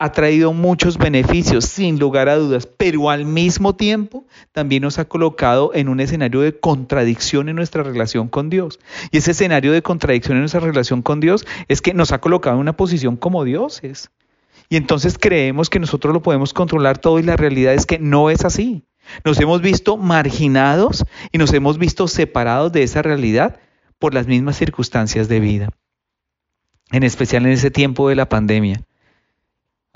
ha 0.00 0.12
traído 0.12 0.52
muchos 0.52 0.96
beneficios, 0.96 1.64
sin 1.64 1.98
lugar 1.98 2.28
a 2.28 2.36
dudas, 2.36 2.66
pero 2.66 3.10
al 3.10 3.24
mismo 3.24 3.74
tiempo 3.74 4.26
también 4.52 4.82
nos 4.82 4.98
ha 4.98 5.06
colocado 5.06 5.72
en 5.74 5.88
un 5.88 5.98
escenario 5.98 6.40
de 6.40 6.58
contradicción 6.58 7.48
en 7.48 7.56
nuestra 7.56 7.82
relación 7.82 8.28
con 8.28 8.48
Dios. 8.48 8.78
Y 9.10 9.18
ese 9.18 9.32
escenario 9.32 9.72
de 9.72 9.82
contradicción 9.82 10.36
en 10.36 10.42
nuestra 10.42 10.60
relación 10.60 11.02
con 11.02 11.18
Dios 11.18 11.46
es 11.66 11.82
que 11.82 11.94
nos 11.94 12.12
ha 12.12 12.20
colocado 12.20 12.56
en 12.56 12.60
una 12.60 12.76
posición 12.76 13.16
como 13.16 13.42
dioses. 13.42 14.10
Y 14.68 14.76
entonces 14.76 15.18
creemos 15.18 15.68
que 15.68 15.80
nosotros 15.80 16.14
lo 16.14 16.22
podemos 16.22 16.52
controlar 16.52 16.98
todo 16.98 17.18
y 17.18 17.24
la 17.24 17.36
realidad 17.36 17.74
es 17.74 17.86
que 17.86 17.98
no 17.98 18.30
es 18.30 18.44
así. 18.44 18.84
Nos 19.24 19.40
hemos 19.40 19.62
visto 19.62 19.96
marginados 19.96 21.04
y 21.32 21.38
nos 21.38 21.52
hemos 21.54 21.78
visto 21.78 22.06
separados 22.06 22.70
de 22.70 22.84
esa 22.84 23.02
realidad 23.02 23.58
por 23.98 24.14
las 24.14 24.28
mismas 24.28 24.56
circunstancias 24.56 25.28
de 25.28 25.40
vida. 25.40 25.70
En 26.92 27.02
especial 27.02 27.46
en 27.46 27.52
ese 27.52 27.70
tiempo 27.70 28.08
de 28.08 28.14
la 28.14 28.28
pandemia. 28.28 28.82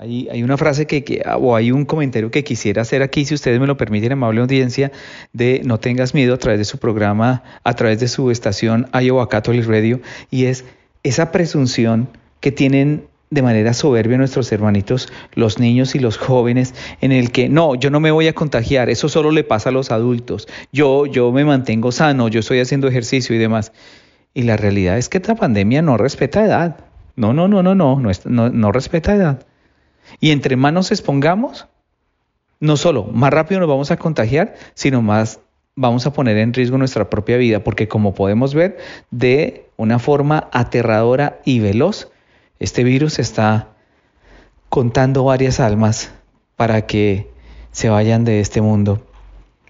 Hay, 0.03 0.43
una 0.43 0.57
frase 0.57 0.85
que, 0.85 1.23
o 1.39 1.55
hay 1.55 1.71
un 1.71 1.85
comentario 1.85 2.29
que 2.29 2.43
quisiera 2.43 2.81
hacer 2.81 3.01
aquí, 3.01 3.23
si 3.23 3.35
ustedes 3.35 3.61
me 3.61 3.67
lo 3.67 3.77
permiten, 3.77 4.11
amable 4.11 4.41
audiencia, 4.41 4.91
de 5.31 5.61
No 5.63 5.79
tengas 5.79 6.13
miedo 6.13 6.33
a 6.33 6.37
través 6.37 6.59
de 6.59 6.65
su 6.65 6.77
programa, 6.77 7.41
a 7.63 7.73
través 7.73 8.01
de 8.01 8.09
su 8.09 8.29
estación 8.29 8.89
Iowa 8.93 9.29
Catholic 9.29 9.65
Radio, 9.65 10.01
y 10.29 10.45
es 10.45 10.65
esa 11.03 11.31
presunción 11.31 12.09
que 12.41 12.51
tienen 12.51 13.05
de 13.29 13.41
manera 13.41 13.73
soberbia 13.73 14.17
nuestros 14.17 14.51
hermanitos, 14.51 15.07
los 15.35 15.57
niños 15.57 15.95
y 15.95 15.99
los 15.99 16.17
jóvenes, 16.17 16.75
en 16.99 17.13
el 17.13 17.31
que 17.31 17.47
no, 17.47 17.75
yo 17.75 17.89
no 17.89 18.01
me 18.01 18.11
voy 18.11 18.27
a 18.27 18.33
contagiar, 18.33 18.89
eso 18.89 19.07
solo 19.07 19.31
le 19.31 19.45
pasa 19.45 19.69
a 19.69 19.71
los 19.71 19.89
adultos, 19.89 20.49
yo, 20.73 21.05
yo 21.05 21.31
me 21.31 21.45
mantengo 21.45 21.93
sano, 21.93 22.27
yo 22.27 22.41
estoy 22.41 22.59
haciendo 22.59 22.89
ejercicio 22.89 23.33
y 23.33 23.39
demás. 23.39 23.71
Y 24.33 24.43
la 24.43 24.57
realidad 24.57 24.97
es 24.97 25.07
que 25.07 25.19
esta 25.19 25.35
pandemia 25.35 25.81
no 25.81 25.95
respeta 25.95 26.43
edad. 26.43 26.77
No, 27.15 27.31
no, 27.31 27.47
no, 27.47 27.63
no, 27.63 27.73
no, 27.73 27.99
no, 27.99 28.11
no, 28.25 28.49
no 28.49 28.71
respeta 28.73 29.15
edad. 29.15 29.45
Y 30.19 30.31
entre 30.31 30.55
más 30.55 30.73
nos 30.73 30.91
expongamos, 30.91 31.67
no 32.59 32.77
solo 32.77 33.03
más 33.05 33.31
rápido 33.31 33.59
nos 33.59 33.69
vamos 33.69 33.91
a 33.91 33.97
contagiar, 33.97 34.55
sino 34.73 35.01
más 35.01 35.39
vamos 35.75 36.05
a 36.05 36.13
poner 36.13 36.37
en 36.37 36.53
riesgo 36.53 36.77
nuestra 36.77 37.09
propia 37.09 37.37
vida, 37.37 37.63
porque 37.63 37.87
como 37.87 38.13
podemos 38.13 38.53
ver, 38.53 38.77
de 39.11 39.65
una 39.77 39.99
forma 39.99 40.49
aterradora 40.51 41.39
y 41.45 41.59
veloz, 41.59 42.09
este 42.59 42.83
virus 42.83 43.19
está 43.19 43.69
contando 44.69 45.23
varias 45.23 45.59
almas 45.59 46.11
para 46.55 46.85
que 46.85 47.29
se 47.71 47.89
vayan 47.89 48.23
de 48.23 48.39
este 48.39 48.61
mundo. 48.61 49.05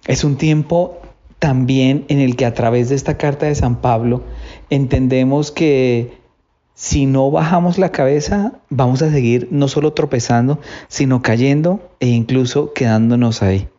Es 0.05 0.23
un 0.23 0.37
tiempo 0.37 1.01
también 1.39 2.05
en 2.09 2.19
el 2.19 2.35
que 2.35 2.45
a 2.45 2.53
través 2.53 2.89
de 2.89 2.95
esta 2.95 3.17
carta 3.17 3.45
de 3.45 3.55
San 3.55 3.81
Pablo 3.81 4.23
entendemos 4.69 5.51
que 5.51 6.22
si 6.83 7.05
no 7.05 7.31
bajamos 7.31 7.77
la 7.77 7.93
cabeza, 7.93 8.59
vamos 8.69 9.01
a 9.01 9.09
seguir 9.09 9.47
no 9.51 9.69
solo 9.69 9.93
tropezando, 9.93 10.59
sino 10.89 11.21
cayendo 11.21 11.79
e 12.01 12.09
incluso 12.09 12.73
quedándonos 12.73 13.41
ahí. 13.41 13.69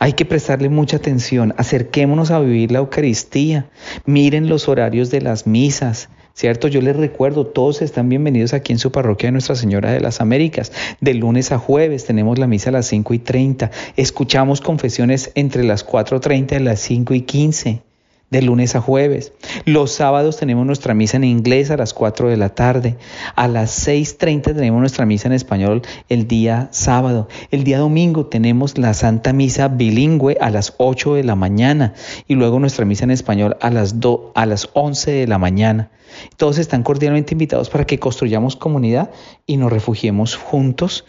Hay 0.00 0.14
que 0.14 0.24
prestarle 0.24 0.68
mucha 0.68 0.96
atención, 0.96 1.54
acerquémonos 1.58 2.32
a 2.32 2.40
vivir 2.40 2.72
la 2.72 2.80
Eucaristía, 2.80 3.70
miren 4.04 4.48
los 4.48 4.68
horarios 4.68 5.12
de 5.12 5.20
las 5.20 5.46
misas, 5.46 6.08
¿cierto? 6.34 6.66
Yo 6.66 6.80
les 6.80 6.96
recuerdo, 6.96 7.46
todos 7.46 7.82
están 7.82 8.08
bienvenidos 8.08 8.52
aquí 8.52 8.72
en 8.72 8.80
su 8.80 8.90
parroquia 8.90 9.28
de 9.28 9.32
Nuestra 9.32 9.54
Señora 9.54 9.92
de 9.92 10.00
las 10.00 10.20
Américas. 10.20 10.72
De 11.00 11.14
lunes 11.14 11.52
a 11.52 11.58
jueves 11.58 12.04
tenemos 12.04 12.40
la 12.40 12.48
misa 12.48 12.70
a 12.70 12.72
las 12.72 12.86
5 12.86 13.14
y 13.14 13.20
30, 13.20 13.70
escuchamos 13.94 14.60
confesiones 14.60 15.30
entre 15.36 15.62
las 15.62 15.86
4.30 15.86 16.60
y 16.60 16.64
las 16.64 16.80
5 16.80 17.14
y 17.14 17.20
15 17.20 17.89
de 18.30 18.42
lunes 18.42 18.76
a 18.76 18.80
jueves. 18.80 19.32
Los 19.64 19.90
sábados 19.90 20.36
tenemos 20.36 20.64
nuestra 20.64 20.94
misa 20.94 21.16
en 21.16 21.24
inglés 21.24 21.70
a 21.70 21.76
las 21.76 21.92
4 21.92 22.28
de 22.28 22.36
la 22.36 22.50
tarde. 22.50 22.96
A 23.34 23.48
las 23.48 23.86
6.30 23.86 24.54
tenemos 24.54 24.80
nuestra 24.80 25.04
misa 25.04 25.28
en 25.28 25.34
español 25.34 25.82
el 26.08 26.28
día 26.28 26.68
sábado. 26.70 27.28
El 27.50 27.64
día 27.64 27.78
domingo 27.78 28.26
tenemos 28.26 28.78
la 28.78 28.94
Santa 28.94 29.32
Misa 29.32 29.68
bilingüe 29.68 30.36
a 30.40 30.50
las 30.50 30.74
8 30.78 31.14
de 31.14 31.24
la 31.24 31.34
mañana 31.34 31.94
y 32.28 32.36
luego 32.36 32.60
nuestra 32.60 32.84
misa 32.84 33.04
en 33.04 33.10
español 33.10 33.56
a 33.60 33.70
las, 33.70 33.94
a 34.34 34.46
las 34.46 34.68
11 34.74 35.10
de 35.10 35.26
la 35.26 35.38
mañana. 35.38 35.90
Todos 36.36 36.58
están 36.58 36.82
cordialmente 36.82 37.34
invitados 37.34 37.68
para 37.68 37.84
que 37.84 37.98
construyamos 37.98 38.56
comunidad 38.56 39.10
y 39.46 39.56
nos 39.56 39.72
refugiemos 39.72 40.36
juntos 40.36 41.04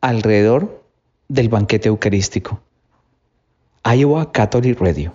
alrededor 0.00 0.82
del 1.28 1.48
banquete 1.48 1.88
eucarístico. 1.88 2.60
Iowa 3.84 4.30
Catholic 4.30 4.80
Radio. 4.80 5.12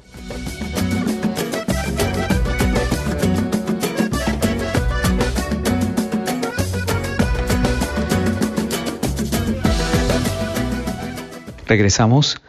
Regresamos 11.67 12.41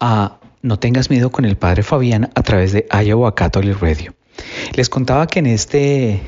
a 0.00 0.40
No 0.62 0.78
tengas 0.80 1.08
miedo 1.08 1.30
con 1.30 1.44
el 1.44 1.56
Padre 1.56 1.84
Fabián 1.84 2.30
a 2.34 2.42
través 2.42 2.72
de 2.72 2.88
Iowa 2.90 3.36
Catholic 3.36 3.80
Radio. 3.80 4.14
Les 4.74 4.88
contaba 4.88 5.28
que 5.28 5.38
en 5.38 5.46
este 5.46 6.20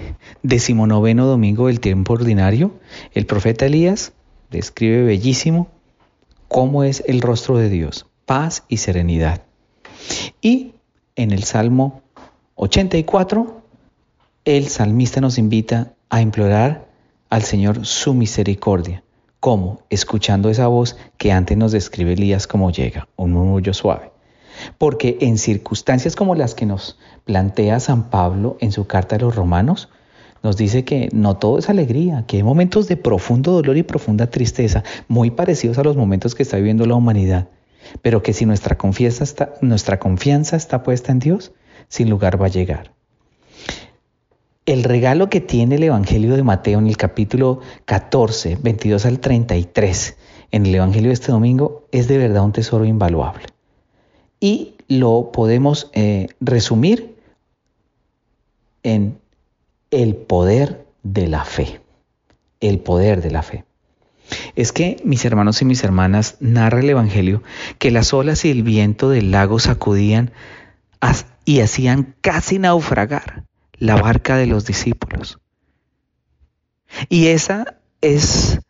decimonoveno 0.44 1.26
domingo 1.26 1.66
del 1.66 1.80
tiempo 1.80 2.12
ordinario, 2.12 2.78
el 3.12 3.26
profeta 3.26 3.66
Elías 3.66 4.12
describe 4.50 5.02
bellísimo 5.02 5.68
cómo 6.46 6.84
es 6.84 7.02
el 7.08 7.20
rostro 7.20 7.58
de 7.58 7.68
Dios, 7.68 8.06
paz 8.24 8.62
y 8.68 8.76
serenidad. 8.76 9.42
Y 10.40 10.74
en 11.16 11.32
el 11.32 11.42
Salmo 11.42 12.02
84, 12.54 13.62
el 14.44 14.68
salmista 14.68 15.20
nos 15.20 15.38
invita 15.38 15.94
a 16.08 16.20
implorar 16.20 16.86
al 17.30 17.42
Señor 17.42 17.84
su 17.84 18.14
misericordia. 18.14 19.02
¿Cómo? 19.40 19.82
Escuchando 19.88 20.50
esa 20.50 20.66
voz 20.66 20.96
que 21.16 21.30
antes 21.30 21.56
nos 21.56 21.70
describe 21.70 22.14
Elías 22.14 22.48
como 22.48 22.72
llega, 22.72 23.06
un 23.14 23.32
murmullo 23.32 23.72
suave. 23.72 24.10
Porque 24.78 25.16
en 25.20 25.38
circunstancias 25.38 26.16
como 26.16 26.34
las 26.34 26.56
que 26.56 26.66
nos 26.66 26.98
plantea 27.24 27.78
San 27.78 28.10
Pablo 28.10 28.56
en 28.60 28.72
su 28.72 28.88
carta 28.88 29.14
a 29.14 29.20
los 29.20 29.36
romanos, 29.36 29.90
nos 30.42 30.56
dice 30.56 30.84
que 30.84 31.08
no 31.12 31.36
todo 31.36 31.58
es 31.58 31.70
alegría, 31.70 32.24
que 32.26 32.38
hay 32.38 32.42
momentos 32.42 32.88
de 32.88 32.96
profundo 32.96 33.52
dolor 33.52 33.76
y 33.76 33.84
profunda 33.84 34.28
tristeza, 34.28 34.82
muy 35.06 35.30
parecidos 35.30 35.78
a 35.78 35.84
los 35.84 35.96
momentos 35.96 36.34
que 36.34 36.42
está 36.42 36.56
viviendo 36.56 36.84
la 36.84 36.96
humanidad, 36.96 37.48
pero 38.02 38.24
que 38.24 38.32
si 38.32 38.44
nuestra 38.44 38.76
confianza 38.76 39.22
está, 39.22 39.54
nuestra 39.60 40.00
confianza 40.00 40.56
está 40.56 40.82
puesta 40.82 41.12
en 41.12 41.20
Dios, 41.20 41.52
sin 41.88 42.10
lugar 42.10 42.40
va 42.40 42.46
a 42.46 42.50
llegar. 42.50 42.97
El 44.68 44.84
regalo 44.84 45.30
que 45.30 45.40
tiene 45.40 45.76
el 45.76 45.84
Evangelio 45.84 46.36
de 46.36 46.42
Mateo 46.42 46.78
en 46.78 46.88
el 46.88 46.98
capítulo 46.98 47.60
14, 47.86 48.58
22 48.60 49.06
al 49.06 49.18
33, 49.18 50.18
en 50.50 50.66
el 50.66 50.74
Evangelio 50.74 51.08
de 51.08 51.14
este 51.14 51.32
domingo, 51.32 51.86
es 51.90 52.06
de 52.06 52.18
verdad 52.18 52.44
un 52.44 52.52
tesoro 52.52 52.84
invaluable. 52.84 53.46
Y 54.40 54.74
lo 54.86 55.32
podemos 55.32 55.88
eh, 55.94 56.26
resumir 56.42 57.16
en 58.82 59.18
el 59.90 60.14
poder 60.16 60.84
de 61.02 61.28
la 61.28 61.46
fe. 61.46 61.80
El 62.60 62.78
poder 62.78 63.22
de 63.22 63.30
la 63.30 63.42
fe. 63.42 63.64
Es 64.54 64.72
que, 64.72 64.98
mis 65.02 65.24
hermanos 65.24 65.62
y 65.62 65.64
mis 65.64 65.82
hermanas, 65.82 66.36
narra 66.40 66.80
el 66.80 66.90
Evangelio 66.90 67.42
que 67.78 67.90
las 67.90 68.12
olas 68.12 68.44
y 68.44 68.50
el 68.50 68.64
viento 68.64 69.08
del 69.08 69.30
lago 69.30 69.60
sacudían 69.60 70.30
y 71.46 71.60
hacían 71.60 72.16
casi 72.20 72.58
naufragar 72.58 73.47
la 73.78 73.96
barca 73.96 74.36
de 74.36 74.46
los 74.46 74.64
discípulos. 74.66 75.38
Y 77.08 77.26
esa 77.26 77.80
es 78.00 78.60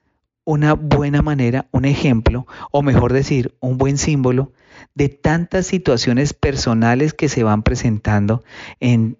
una 0.45 0.75
buena 0.75 1.23
manera, 1.23 1.67
un 1.73 1.85
ejemplo, 1.85 2.47
o 2.71 2.83
mejor 2.83 3.13
decir, 3.13 3.55
un 3.61 3.79
buen 3.79 3.99
símbolo 3.99 4.53
de 4.95 5.09
tantas 5.09 5.67
situaciones 5.67 6.33
personales 6.33 7.13
que 7.13 7.29
se 7.29 7.43
van 7.43 7.63
presentando 7.63 8.43
en, 8.81 9.19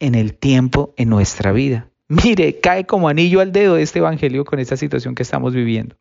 en 0.00 0.14
el 0.14 0.34
tiempo, 0.34 0.92
en 0.96 1.08
nuestra 1.08 1.52
vida. 1.52 1.88
Mire, 2.08 2.60
cae 2.60 2.84
como 2.84 3.08
anillo 3.08 3.40
al 3.40 3.52
dedo 3.52 3.76
este 3.76 4.00
evangelio 4.00 4.44
con 4.44 4.58
esta 4.58 4.76
situación 4.76 5.14
que 5.14 5.22
estamos 5.22 5.54
viviendo. 5.54 5.96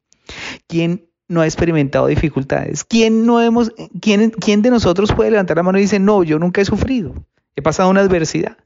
¿Quién 0.68 1.08
no 1.28 1.42
ha 1.42 1.46
experimentado 1.46 2.08
dificultades? 2.08 2.84
¿Quién, 2.84 3.26
no 3.26 3.42
hemos, 3.42 3.72
quién, 4.02 4.32
¿Quién 4.32 4.62
de 4.62 4.70
nosotros 4.70 5.12
puede 5.14 5.32
levantar 5.32 5.58
la 5.58 5.64
mano 5.64 5.78
y 5.78 5.82
dice, 5.82 6.00
no, 6.00 6.24
yo 6.24 6.40
nunca 6.40 6.62
he 6.62 6.66
sufrido? 6.66 7.14
He 7.56 7.62
pasado 7.62 7.90
una 7.90 8.02
adversidad. 8.02 8.58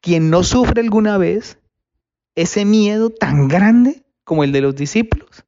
¿Quién 0.00 0.30
no 0.30 0.42
sufre 0.42 0.80
alguna 0.80 1.18
vez 1.18 1.58
ese 2.34 2.64
miedo 2.64 3.10
tan 3.10 3.48
grande 3.48 4.04
como 4.24 4.44
el 4.44 4.52
de 4.52 4.60
los 4.60 4.76
discípulos? 4.76 5.46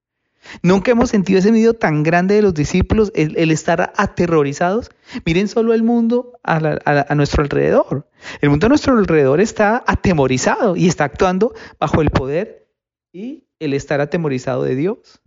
Nunca 0.62 0.90
hemos 0.90 1.10
sentido 1.10 1.38
ese 1.38 1.52
miedo 1.52 1.74
tan 1.74 2.02
grande 2.02 2.34
de 2.34 2.42
los 2.42 2.54
discípulos, 2.54 3.12
el, 3.14 3.50
estar 3.50 3.92
aterrorizados. 3.96 4.90
Miren 5.24 5.48
solo 5.48 5.74
el 5.74 5.82
mundo 5.82 6.38
a, 6.42 7.14
nuestro 7.14 7.42
alrededor. 7.42 8.08
El 8.40 8.50
mundo 8.50 8.66
a 8.66 8.68
nuestro 8.68 8.96
alrededor 8.96 9.40
está 9.40 9.82
atemorizado 9.86 10.76
y 10.76 10.88
está 10.88 11.04
actuando 11.04 11.54
bajo 11.78 12.00
el 12.00 12.10
poder 12.10 12.68
y 13.12 13.44
el 13.58 13.74
estar 13.74 14.00
atemorizado 14.00 14.62
de 14.62 14.74
Dios. 14.74 15.20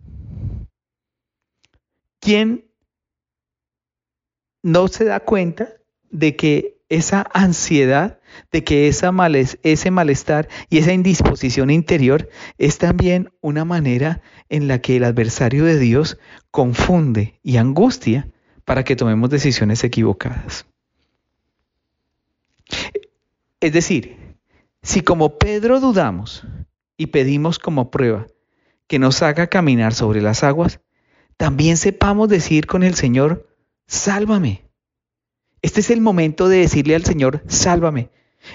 ¿Quién 2.20 2.70
no 4.62 4.88
se 4.88 5.04
da 5.04 5.20
cuenta 5.20 5.68
de 6.10 6.36
que 6.36 6.82
esa 6.88 7.26
ansiedad 7.32 8.20
de 8.50 8.64
que 8.64 8.88
ese 8.88 9.90
malestar 9.90 10.48
y 10.68 10.78
esa 10.78 10.92
indisposición 10.92 11.70
interior 11.70 12.28
es 12.58 12.78
también 12.78 13.30
una 13.40 13.64
manera 13.64 14.22
en 14.48 14.68
la 14.68 14.80
que 14.80 14.96
el 14.96 15.04
adversario 15.04 15.64
de 15.64 15.78
Dios 15.78 16.18
confunde 16.50 17.38
y 17.42 17.56
angustia 17.56 18.28
para 18.64 18.84
que 18.84 18.96
tomemos 18.96 19.30
decisiones 19.30 19.84
equivocadas. 19.84 20.66
Es 23.60 23.72
decir, 23.72 24.36
si 24.82 25.02
como 25.02 25.38
Pedro 25.38 25.78
dudamos 25.78 26.44
y 26.96 27.06
pedimos 27.06 27.58
como 27.58 27.90
prueba 27.90 28.26
que 28.86 28.98
nos 28.98 29.22
haga 29.22 29.46
caminar 29.46 29.94
sobre 29.94 30.20
las 30.20 30.42
aguas, 30.42 30.80
también 31.36 31.76
sepamos 31.76 32.28
decir 32.28 32.66
con 32.66 32.82
el 32.82 32.94
Señor, 32.94 33.48
sálvame. 33.86 34.64
Este 35.62 35.80
es 35.80 35.90
el 35.90 36.00
momento 36.00 36.48
de 36.48 36.58
decirle 36.58 36.94
al 36.94 37.04
Señor, 37.04 37.44
sálvame. 37.46 38.10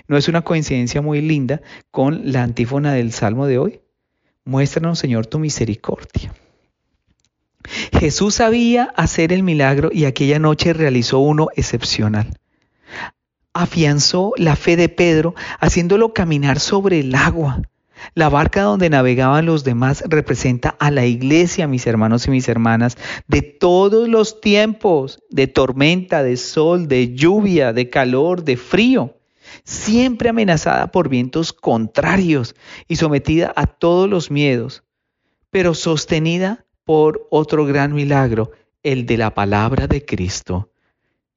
¿No 0.08 0.18
es 0.18 0.28
una 0.28 0.42
coincidencia 0.42 1.02
muy 1.02 1.22
linda 1.22 1.62
con 1.92 2.32
la 2.32 2.44
antífona 2.44 2.94
del 2.94 3.12
Salmo 3.12 3.46
de 3.46 3.58
hoy? 3.58 3.82
Muéstranos, 4.46 5.00
Señor, 5.00 5.28
tu 5.28 5.40
misericordia. 5.40 6.34
Jesús 8.00 8.36
sabía 8.36 8.94
hacer 8.96 9.34
el 9.34 9.44
milagro 9.44 9.90
y 9.92 10.06
aquella 10.06 10.40
noche 10.40 10.74
realizó 10.74 11.20
uno 11.20 11.50
excepcional. 11.56 12.38
Afianzó 13.54 14.34
la 14.38 14.56
fe 14.56 14.78
de 14.78 14.88
Pedro 14.88 15.36
haciéndolo 15.60 16.14
caminar 16.14 16.60
sobre 16.60 17.00
el 17.00 17.16
agua. 17.16 17.62
La 18.14 18.30
barca 18.30 18.62
donde 18.62 18.90
navegaban 18.90 19.46
los 19.46 19.64
demás 19.64 20.04
representa 20.08 20.70
a 20.80 20.92
la 20.92 21.06
iglesia, 21.06 21.68
mis 21.68 21.88
hermanos 21.88 22.28
y 22.28 22.32
mis 22.32 22.48
hermanas, 22.48 22.98
de 23.28 23.42
todos 23.42 24.08
los 24.08 24.40
tiempos, 24.40 25.20
de 25.30 25.48
tormenta, 25.48 26.24
de 26.24 26.38
sol, 26.38 26.88
de 26.88 27.16
lluvia, 27.16 27.74
de 27.74 27.90
calor, 27.90 28.44
de 28.44 28.56
frío, 28.56 29.17
siempre 29.64 30.30
amenazada 30.30 30.92
por 30.92 31.10
vientos 31.10 31.54
contrarios 31.54 32.56
y 32.88 32.98
sometida 32.98 33.54
a 33.56 33.68
todos 33.68 34.10
los 34.10 34.32
miedos, 34.32 34.84
pero 35.50 35.74
sostenida 35.74 36.66
por 36.84 37.28
otro 37.32 37.66
gran 37.66 37.94
milagro, 37.94 38.52
el 38.84 39.06
de 39.06 39.18
la 39.18 39.34
palabra 39.34 39.88
de 39.88 40.06
Cristo. 40.06 40.72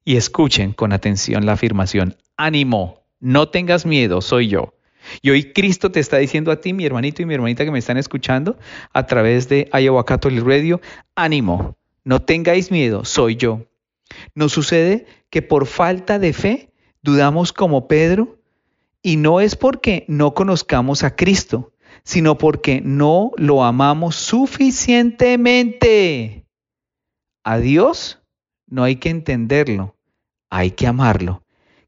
Y 0.05 0.17
escuchen 0.17 0.73
con 0.73 0.93
atención 0.93 1.47
la 1.47 1.53
afirmación, 1.53 2.17
ánimo, 2.37 3.05
no 3.19 3.49
tengas 3.49 3.85
miedo, 3.85 4.21
soy 4.21 4.49
yo. 4.49 4.75
Y 5.23 5.31
hoy 5.31 5.53
Cristo 5.53 5.91
te 5.91 6.01
está 6.01 6.19
diciendo 6.19 6.51
a 6.51 6.61
ti, 6.61 6.73
mi 6.73 6.85
hermanito 6.85 7.23
y 7.23 7.27
mi 7.27 7.35
hermanita 7.35 7.65
que 7.65 7.71
me 7.71 7.79
están 7.79 7.97
escuchando 7.97 8.59
a 8.93 9.07
través 9.07 9.49
de 9.49 9.69
Iowa 9.73 10.05
Catholic 10.05 10.45
Radio, 10.45 10.81
ánimo, 11.15 11.77
no 12.05 12.23
tengáis 12.23 12.71
miedo, 12.71 13.05
soy 13.05 13.37
yo. 13.37 13.67
Nos 14.35 14.53
sucede 14.53 15.07
que 15.31 15.43
por 15.43 15.67
falta 15.67 16.19
de 16.19 16.33
fe 16.33 16.70
dudamos 17.03 17.53
como 17.53 17.89
Pedro 17.89 18.39
y 19.03 19.17
no 19.17 19.41
es 19.41 19.57
porque 19.57 20.05
no 20.09 20.35
conozcamos 20.35 21.03
a 21.05 21.17
Cristo, 21.17 21.73
sino 22.03 22.39
porque 22.39 22.81
no 22.83 23.33
lo 23.37 23.65
amamos 23.65 24.17
suficientemente. 24.17 26.47
A 27.45 27.59
Dios 27.59 28.23
no 28.67 28.85
hay 28.85 28.97
que 28.97 29.11
entenderlo, 29.11 29.97
hay 30.51 30.71
que 30.73 30.87
amarlo. 30.87 31.45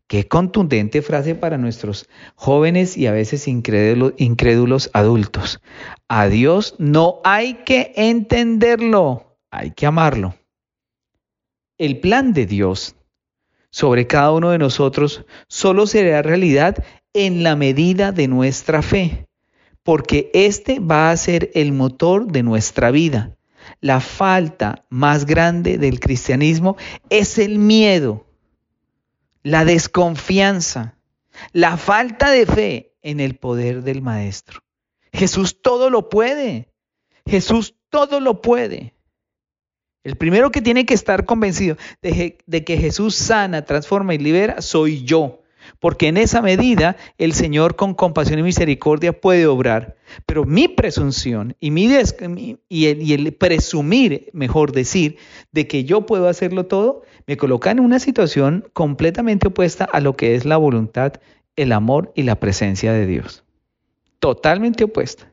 Qué 0.07 0.29
contundente 0.29 1.01
frase 1.01 1.35
para 1.35 1.57
nuestros 1.57 2.11
jóvenes 2.35 2.99
y 2.99 3.07
a 3.07 3.13
veces 3.13 3.49
incrédulos, 3.49 4.91
adultos. 4.93 5.63
A 6.07 6.29
Dios 6.29 6.75
no 6.79 7.21
hay 7.25 7.55
que 7.65 7.95
entenderlo, 7.97 9.39
hay 9.51 9.71
que 9.71 9.87
amarlo. 9.87 10.35
El 11.79 11.99
plan 12.01 12.35
de 12.35 12.45
Dios 12.45 12.95
sobre 13.73 14.07
cada 14.07 14.31
uno 14.31 14.51
de 14.51 14.59
nosotros 14.59 15.25
solo 15.49 15.89
será 15.89 16.23
realidad 16.23 16.77
en 17.13 17.43
la 17.43 17.57
medida 17.57 18.13
de 18.13 18.29
nuestra 18.29 18.83
fe, 18.83 19.27
porque 19.83 20.31
este 20.33 20.79
va 20.79 21.11
a 21.11 21.17
ser 21.17 21.51
el 21.55 21.73
motor 21.73 22.31
de 22.31 22.45
nuestra 22.45 22.93
vida. 22.93 23.37
La 23.81 23.99
falta 23.99 24.85
más 24.91 25.27
grande 25.27 25.77
del 25.77 25.99
cristianismo 25.99 26.77
es 27.11 27.39
el 27.39 27.59
miedo 27.59 28.27
la 29.43 29.65
desconfianza, 29.65 30.97
la 31.53 31.77
falta 31.77 32.31
de 32.31 32.47
fe 32.47 32.95
en 33.03 33.21
el 33.21 33.37
poder 33.37 33.83
del 33.83 34.03
Maestro. 34.03 34.63
Jesús 35.13 35.61
todo 35.61 35.91
lo 35.91 36.09
puede. 36.09 36.73
Jesús 37.27 37.75
todo 37.91 38.21
lo 38.21 38.41
puede. 38.41 38.95
El 40.05 40.17
primero 40.17 40.51
que 40.51 40.61
tiene 40.61 40.85
que 40.85 40.95
estar 40.95 41.25
convencido 41.25 41.77
de, 42.01 42.65
que 42.65 42.77
Jesús 42.77 43.15
sana, 43.15 43.65
transforma 43.65 44.15
y 44.15 44.19
libera 44.19 44.61
soy 44.61 45.05
yo 45.05 45.43
porque 45.79 46.09
en 46.09 46.17
esa 46.17 46.43
medida 46.43 46.97
el 47.19 47.33
Señor 47.33 47.77
con 47.77 47.95
compasión 47.95 48.39
y 48.39 48.43
misericordia 48.43 49.13
puede 49.21 49.47
obrar. 49.47 49.97
Pero 50.27 50.45
mi 50.45 50.69
presunción 50.69 51.57
y, 51.61 51.71
mi 51.71 51.87
el, 51.87 52.59
y, 52.69 53.13
el, 53.13 53.33
presumir, 53.35 54.29
mejor 54.33 54.73
decir, 54.73 55.17
de 55.53 55.67
que 55.67 55.85
yo 55.85 56.05
puedo 56.07 56.29
hacerlo 56.29 56.67
todo, 56.67 57.03
me 57.27 57.37
coloca 57.37 57.71
en 57.71 57.81
una 57.81 57.99
situación 57.99 58.69
completamente 58.73 59.49
opuesta 59.49 59.85
a 59.85 60.01
lo 60.01 60.17
que 60.17 60.35
es 60.35 60.45
la 60.45 60.57
voluntad, 60.57 61.15
el 61.57 61.73
amor 61.73 62.13
y 62.15 62.23
la 62.23 62.37
presencia 62.41 62.93
de 62.93 63.07
Dios. 63.07 63.45
Totalmente 64.19 64.85
opuesta. 64.85 65.32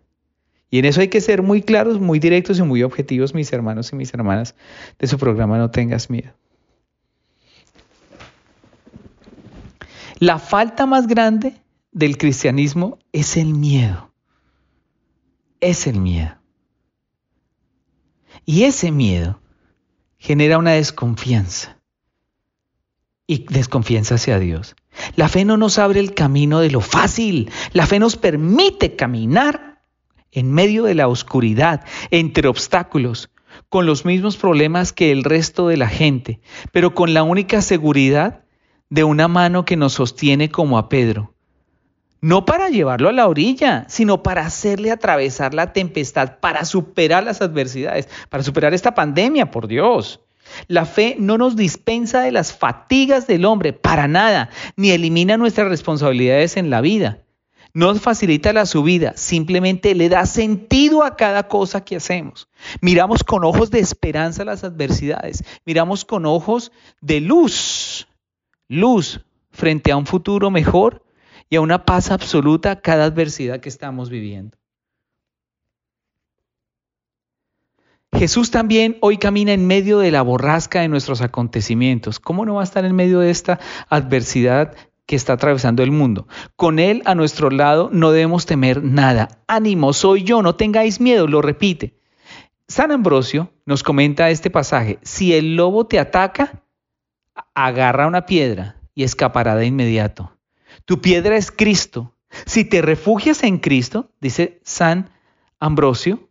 Y 0.70 0.80
en 0.80 0.86
eso 0.86 1.02
hay 1.02 1.08
que 1.08 1.22
ser 1.22 1.42
muy 1.42 1.62
claros, 1.62 2.00
muy 2.00 2.20
directos 2.20 2.60
y 2.60 2.64
muy 2.64 2.84
objetivos, 2.84 3.34
mis 3.34 3.52
hermanos 3.52 3.92
y 3.92 3.96
mis 3.96 4.14
hermanas 4.14 4.56
de 5.00 5.08
su 5.08 5.18
programa 5.18 5.58
No 5.58 5.72
tengas 5.72 6.10
miedo. 6.10 6.34
La 10.20 10.38
falta 10.38 10.86
más 10.86 11.08
grande 11.08 11.56
del 11.92 12.18
cristianismo 12.18 13.00
es 13.14 13.38
el 13.38 13.54
miedo. 13.54 14.12
Es 15.62 15.88
el 15.88 16.00
miedo. 16.00 16.36
Y 18.46 18.64
ese 18.64 18.92
miedo 18.92 19.42
genera 20.18 20.58
una 20.58 20.72
desconfianza. 20.72 21.80
Y 23.28 23.46
desconfianza 23.46 24.16
hacia 24.16 24.40
Dios. 24.40 24.76
La 25.16 25.30
fe 25.30 25.46
no 25.46 25.56
nos 25.56 25.80
abre 25.80 26.00
el 26.00 26.14
camino 26.14 26.60
de 26.60 26.72
lo 26.72 26.82
fácil. 26.82 27.52
La 27.74 27.86
fe 27.86 28.00
nos 28.00 28.18
permite 28.18 28.96
caminar 28.96 29.69
en 30.32 30.52
medio 30.52 30.84
de 30.84 30.96
la 30.96 31.08
oscuridad, 31.08 31.84
entre 32.12 32.48
obstáculos, 32.48 33.30
con 33.70 33.86
los 33.86 34.06
mismos 34.06 34.38
problemas 34.38 34.94
que 34.94 35.12
el 35.12 35.24
resto 35.24 35.68
de 35.68 35.78
la 35.78 35.88
gente, 35.88 36.40
pero 36.72 36.94
con 36.94 37.14
la 37.14 37.24
única 37.24 37.62
seguridad 37.62 38.44
de 38.90 39.04
una 39.04 39.28
mano 39.28 39.66
que 39.66 39.78
nos 39.78 39.94
sostiene 39.94 40.50
como 40.50 40.78
a 40.78 40.90
Pedro. 40.90 41.34
No 42.22 42.44
para 42.44 42.70
llevarlo 42.70 43.08
a 43.08 43.14
la 43.14 43.28
orilla, 43.28 43.86
sino 43.88 44.24
para 44.24 44.46
hacerle 44.46 44.92
atravesar 44.92 45.54
la 45.54 45.72
tempestad, 45.72 46.40
para 46.40 46.66
superar 46.66 47.24
las 47.24 47.42
adversidades, 47.42 48.10
para 48.30 48.44
superar 48.44 48.74
esta 48.74 48.94
pandemia, 48.94 49.52
por 49.52 49.68
Dios. 49.68 50.20
La 50.68 50.86
fe 50.86 51.16
no 51.18 51.38
nos 51.38 51.56
dispensa 51.56 52.22
de 52.22 52.32
las 52.32 52.52
fatigas 52.52 53.28
del 53.28 53.46
hombre, 53.46 53.72
para 53.72 54.08
nada, 54.08 54.50
ni 54.76 54.90
elimina 54.90 55.38
nuestras 55.38 55.70
responsabilidades 55.70 56.58
en 56.58 56.70
la 56.70 56.82
vida. 56.82 57.20
No 57.74 57.94
facilita 57.96 58.52
la 58.52 58.66
subida, 58.66 59.14
simplemente 59.16 59.94
le 59.96 60.10
da 60.10 60.26
sentido 60.26 61.04
a 61.04 61.16
cada 61.16 61.48
cosa 61.48 61.84
que 61.84 61.98
hacemos. 61.98 62.50
Miramos 62.82 63.24
con 63.24 63.44
ojos 63.44 63.70
de 63.70 63.80
esperanza 63.80 64.44
las 64.44 64.64
adversidades, 64.64 65.44
miramos 65.66 66.04
con 66.04 66.26
ojos 66.26 66.72
de 67.02 67.22
luz 67.22 68.08
luz 68.70 69.26
frente 69.52 69.92
a 69.92 69.98
un 69.98 70.06
futuro 70.06 70.52
mejor 70.52 71.04
y 71.50 71.58
a 71.58 71.62
una 71.62 71.84
paz 71.86 72.12
absoluta 72.12 72.72
a 72.72 72.82
cada 72.82 73.06
adversidad 73.06 73.60
que 73.60 73.70
estamos 73.70 74.10
viviendo. 74.10 74.58
Jesús 78.14 78.50
también 78.50 78.98
hoy 79.02 79.18
camina 79.18 79.54
en 79.54 79.68
medio 79.68 80.00
de 80.00 80.12
la 80.12 80.22
borrasca 80.22 80.82
de 80.82 80.88
nuestros 80.88 81.22
acontecimientos. 81.22 82.20
¿Cómo 82.20 82.46
no 82.46 82.56
va 82.56 82.62
a 82.62 82.64
estar 82.64 82.86
en 82.86 82.96
medio 82.96 83.20
de 83.20 83.30
esta 83.30 83.60
adversidad 83.88 84.76
que 85.10 85.16
está 85.16 85.34
atravesando 85.34 85.82
el 85.82 85.90
mundo? 85.90 86.28
Con 86.56 86.78
Él 86.78 87.02
a 87.06 87.16
nuestro 87.16 87.50
lado 87.50 87.90
no 87.92 88.12
debemos 88.12 88.46
temer 88.46 88.84
nada. 88.84 89.40
Ánimo, 89.48 89.92
soy 89.92 90.22
yo, 90.22 90.44
no 90.44 90.54
tengáis 90.54 91.02
miedo, 91.02 91.26
lo 91.26 91.42
repite. 91.42 91.98
San 92.68 92.92
Ambrosio 92.92 93.52
nos 93.66 93.82
comenta 93.82 94.30
este 94.30 94.52
pasaje, 94.52 95.00
si 95.02 95.34
el 95.34 95.56
lobo 95.56 95.88
te 95.88 95.98
ataca, 95.98 96.64
agarra 97.56 98.06
una 98.06 98.28
piedra 98.28 98.84
y 98.94 99.02
escapará 99.02 99.56
de 99.56 99.66
inmediato. 99.66 100.38
Tu 100.86 101.02
piedra 101.02 101.38
es 101.38 101.52
Cristo. 101.52 102.16
Si 102.46 102.64
te 102.64 102.84
refugias 102.84 103.42
en 103.42 103.58
Cristo, 103.58 104.12
dice 104.22 104.62
San 104.64 105.10
Ambrosio, 105.60 106.30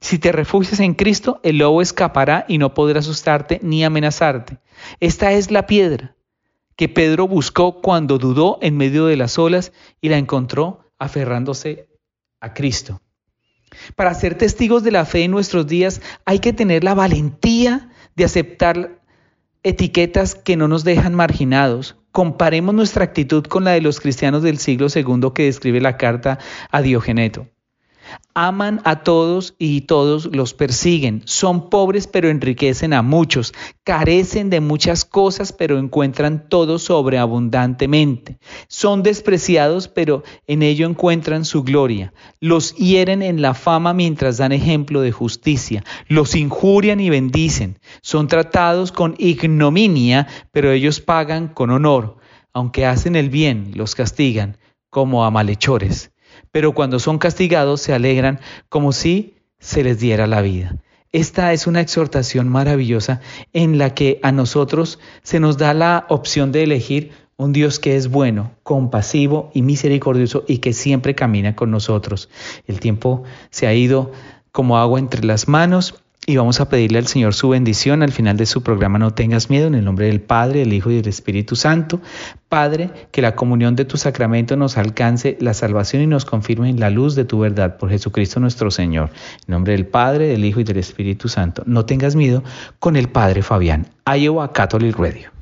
si 0.00 0.18
te 0.18 0.32
refugias 0.32 0.80
en 0.80 0.94
Cristo, 0.94 1.38
el 1.42 1.58
lobo 1.58 1.82
escapará 1.82 2.46
y 2.48 2.56
no 2.56 2.72
podrá 2.72 3.00
asustarte 3.00 3.60
ni 3.62 3.84
amenazarte. 3.84 4.56
Esta 5.00 5.32
es 5.32 5.50
la 5.50 5.66
piedra 5.66 6.16
que 6.82 6.88
Pedro 6.88 7.28
buscó 7.28 7.80
cuando 7.80 8.18
dudó 8.18 8.58
en 8.60 8.76
medio 8.76 9.06
de 9.06 9.14
las 9.14 9.38
olas 9.38 9.70
y 10.00 10.08
la 10.08 10.18
encontró 10.18 10.90
aferrándose 10.98 11.88
a 12.40 12.54
Cristo. 12.54 13.00
Para 13.94 14.12
ser 14.14 14.36
testigos 14.36 14.82
de 14.82 14.90
la 14.90 15.04
fe 15.04 15.22
en 15.22 15.30
nuestros 15.30 15.68
días 15.68 16.02
hay 16.24 16.40
que 16.40 16.52
tener 16.52 16.82
la 16.82 16.94
valentía 16.94 17.88
de 18.16 18.24
aceptar 18.24 19.00
etiquetas 19.62 20.34
que 20.34 20.56
no 20.56 20.66
nos 20.66 20.82
dejan 20.82 21.14
marginados, 21.14 21.94
Comparemos 22.10 22.74
nuestra 22.74 23.04
actitud 23.04 23.44
con 23.44 23.64
la 23.64 23.70
de 23.70 23.80
los 23.80 23.98
cristianos 23.98 24.42
del 24.42 24.58
siglo 24.58 24.88
II 24.92 25.30
que 25.34 25.44
describe 25.44 25.80
la 25.80 25.96
carta 25.96 26.38
a 26.70 26.82
Diogeneto. 26.82 27.46
Aman 28.34 28.80
a 28.84 29.02
todos 29.02 29.54
y 29.58 29.82
todos 29.82 30.26
los 30.34 30.54
persiguen. 30.54 31.22
Son 31.26 31.68
pobres 31.68 32.06
pero 32.06 32.30
enriquecen 32.30 32.94
a 32.94 33.02
muchos. 33.02 33.52
Carecen 33.84 34.48
de 34.48 34.60
muchas 34.60 35.04
cosas 35.04 35.52
pero 35.52 35.78
encuentran 35.78 36.48
todo 36.48 36.78
sobreabundantemente. 36.78 38.38
Son 38.68 39.02
despreciados 39.02 39.88
pero 39.88 40.22
en 40.46 40.62
ello 40.62 40.88
encuentran 40.88 41.44
su 41.44 41.62
gloria. 41.62 42.14
Los 42.40 42.74
hieren 42.76 43.22
en 43.22 43.42
la 43.42 43.52
fama 43.52 43.92
mientras 43.92 44.38
dan 44.38 44.52
ejemplo 44.52 45.02
de 45.02 45.12
justicia. 45.12 45.84
Los 46.08 46.34
injurian 46.34 47.00
y 47.00 47.10
bendicen. 47.10 47.78
Son 48.00 48.28
tratados 48.28 48.92
con 48.92 49.14
ignominia 49.18 50.26
pero 50.52 50.70
ellos 50.72 51.00
pagan 51.00 51.48
con 51.48 51.70
honor. 51.70 52.16
Aunque 52.54 52.86
hacen 52.86 53.16
el 53.16 53.30
bien, 53.30 53.72
los 53.74 53.94
castigan 53.94 54.56
como 54.90 55.24
a 55.24 55.30
malhechores 55.30 56.11
pero 56.52 56.72
cuando 56.72 56.98
son 56.98 57.18
castigados 57.18 57.80
se 57.80 57.92
alegran 57.92 58.38
como 58.68 58.92
si 58.92 59.34
se 59.58 59.82
les 59.82 59.98
diera 59.98 60.26
la 60.26 60.42
vida. 60.42 60.76
Esta 61.10 61.52
es 61.52 61.66
una 61.66 61.80
exhortación 61.80 62.48
maravillosa 62.48 63.20
en 63.52 63.76
la 63.76 63.94
que 63.94 64.18
a 64.22 64.32
nosotros 64.32 64.98
se 65.22 65.40
nos 65.40 65.58
da 65.58 65.74
la 65.74 66.06
opción 66.08 66.52
de 66.52 66.62
elegir 66.62 67.12
un 67.36 67.52
Dios 67.52 67.78
que 67.78 67.96
es 67.96 68.08
bueno, 68.08 68.52
compasivo 68.62 69.50
y 69.52 69.62
misericordioso 69.62 70.44
y 70.46 70.58
que 70.58 70.72
siempre 70.72 71.14
camina 71.14 71.56
con 71.56 71.70
nosotros. 71.70 72.30
El 72.66 72.80
tiempo 72.80 73.24
se 73.50 73.66
ha 73.66 73.74
ido 73.74 74.12
como 74.52 74.78
agua 74.78 74.98
entre 74.98 75.24
las 75.24 75.48
manos 75.48 76.01
y 76.24 76.36
vamos 76.36 76.60
a 76.60 76.68
pedirle 76.68 76.98
al 76.98 77.08
Señor 77.08 77.34
su 77.34 77.48
bendición 77.48 78.02
al 78.02 78.12
final 78.12 78.36
de 78.36 78.46
su 78.46 78.62
programa 78.62 78.98
No 78.98 79.12
tengas 79.12 79.50
miedo 79.50 79.66
en 79.66 79.74
el 79.74 79.84
nombre 79.84 80.06
del 80.06 80.20
Padre, 80.20 80.60
del 80.60 80.72
Hijo 80.72 80.90
y 80.90 80.96
del 80.96 81.08
Espíritu 81.08 81.56
Santo. 81.56 82.00
Padre, 82.48 82.90
que 83.10 83.22
la 83.22 83.34
comunión 83.34 83.74
de 83.74 83.84
tu 83.84 83.96
sacramento 83.96 84.56
nos 84.56 84.78
alcance 84.78 85.36
la 85.40 85.52
salvación 85.52 86.02
y 86.02 86.06
nos 86.06 86.24
confirme 86.24 86.70
en 86.70 86.78
la 86.78 86.90
luz 86.90 87.16
de 87.16 87.24
tu 87.24 87.40
verdad 87.40 87.76
por 87.76 87.90
Jesucristo 87.90 88.38
nuestro 88.38 88.70
Señor. 88.70 89.10
En 89.48 89.52
nombre 89.52 89.72
del 89.72 89.86
Padre, 89.86 90.28
del 90.28 90.44
Hijo 90.44 90.60
y 90.60 90.64
del 90.64 90.78
Espíritu 90.78 91.28
Santo. 91.28 91.64
No 91.66 91.86
tengas 91.86 92.14
miedo 92.14 92.44
con 92.78 92.94
el 92.94 93.08
Padre 93.08 93.42
Fabián. 93.42 93.88
Iowa 94.06 94.52
Catholic 94.52 94.96
Radio. 94.96 95.41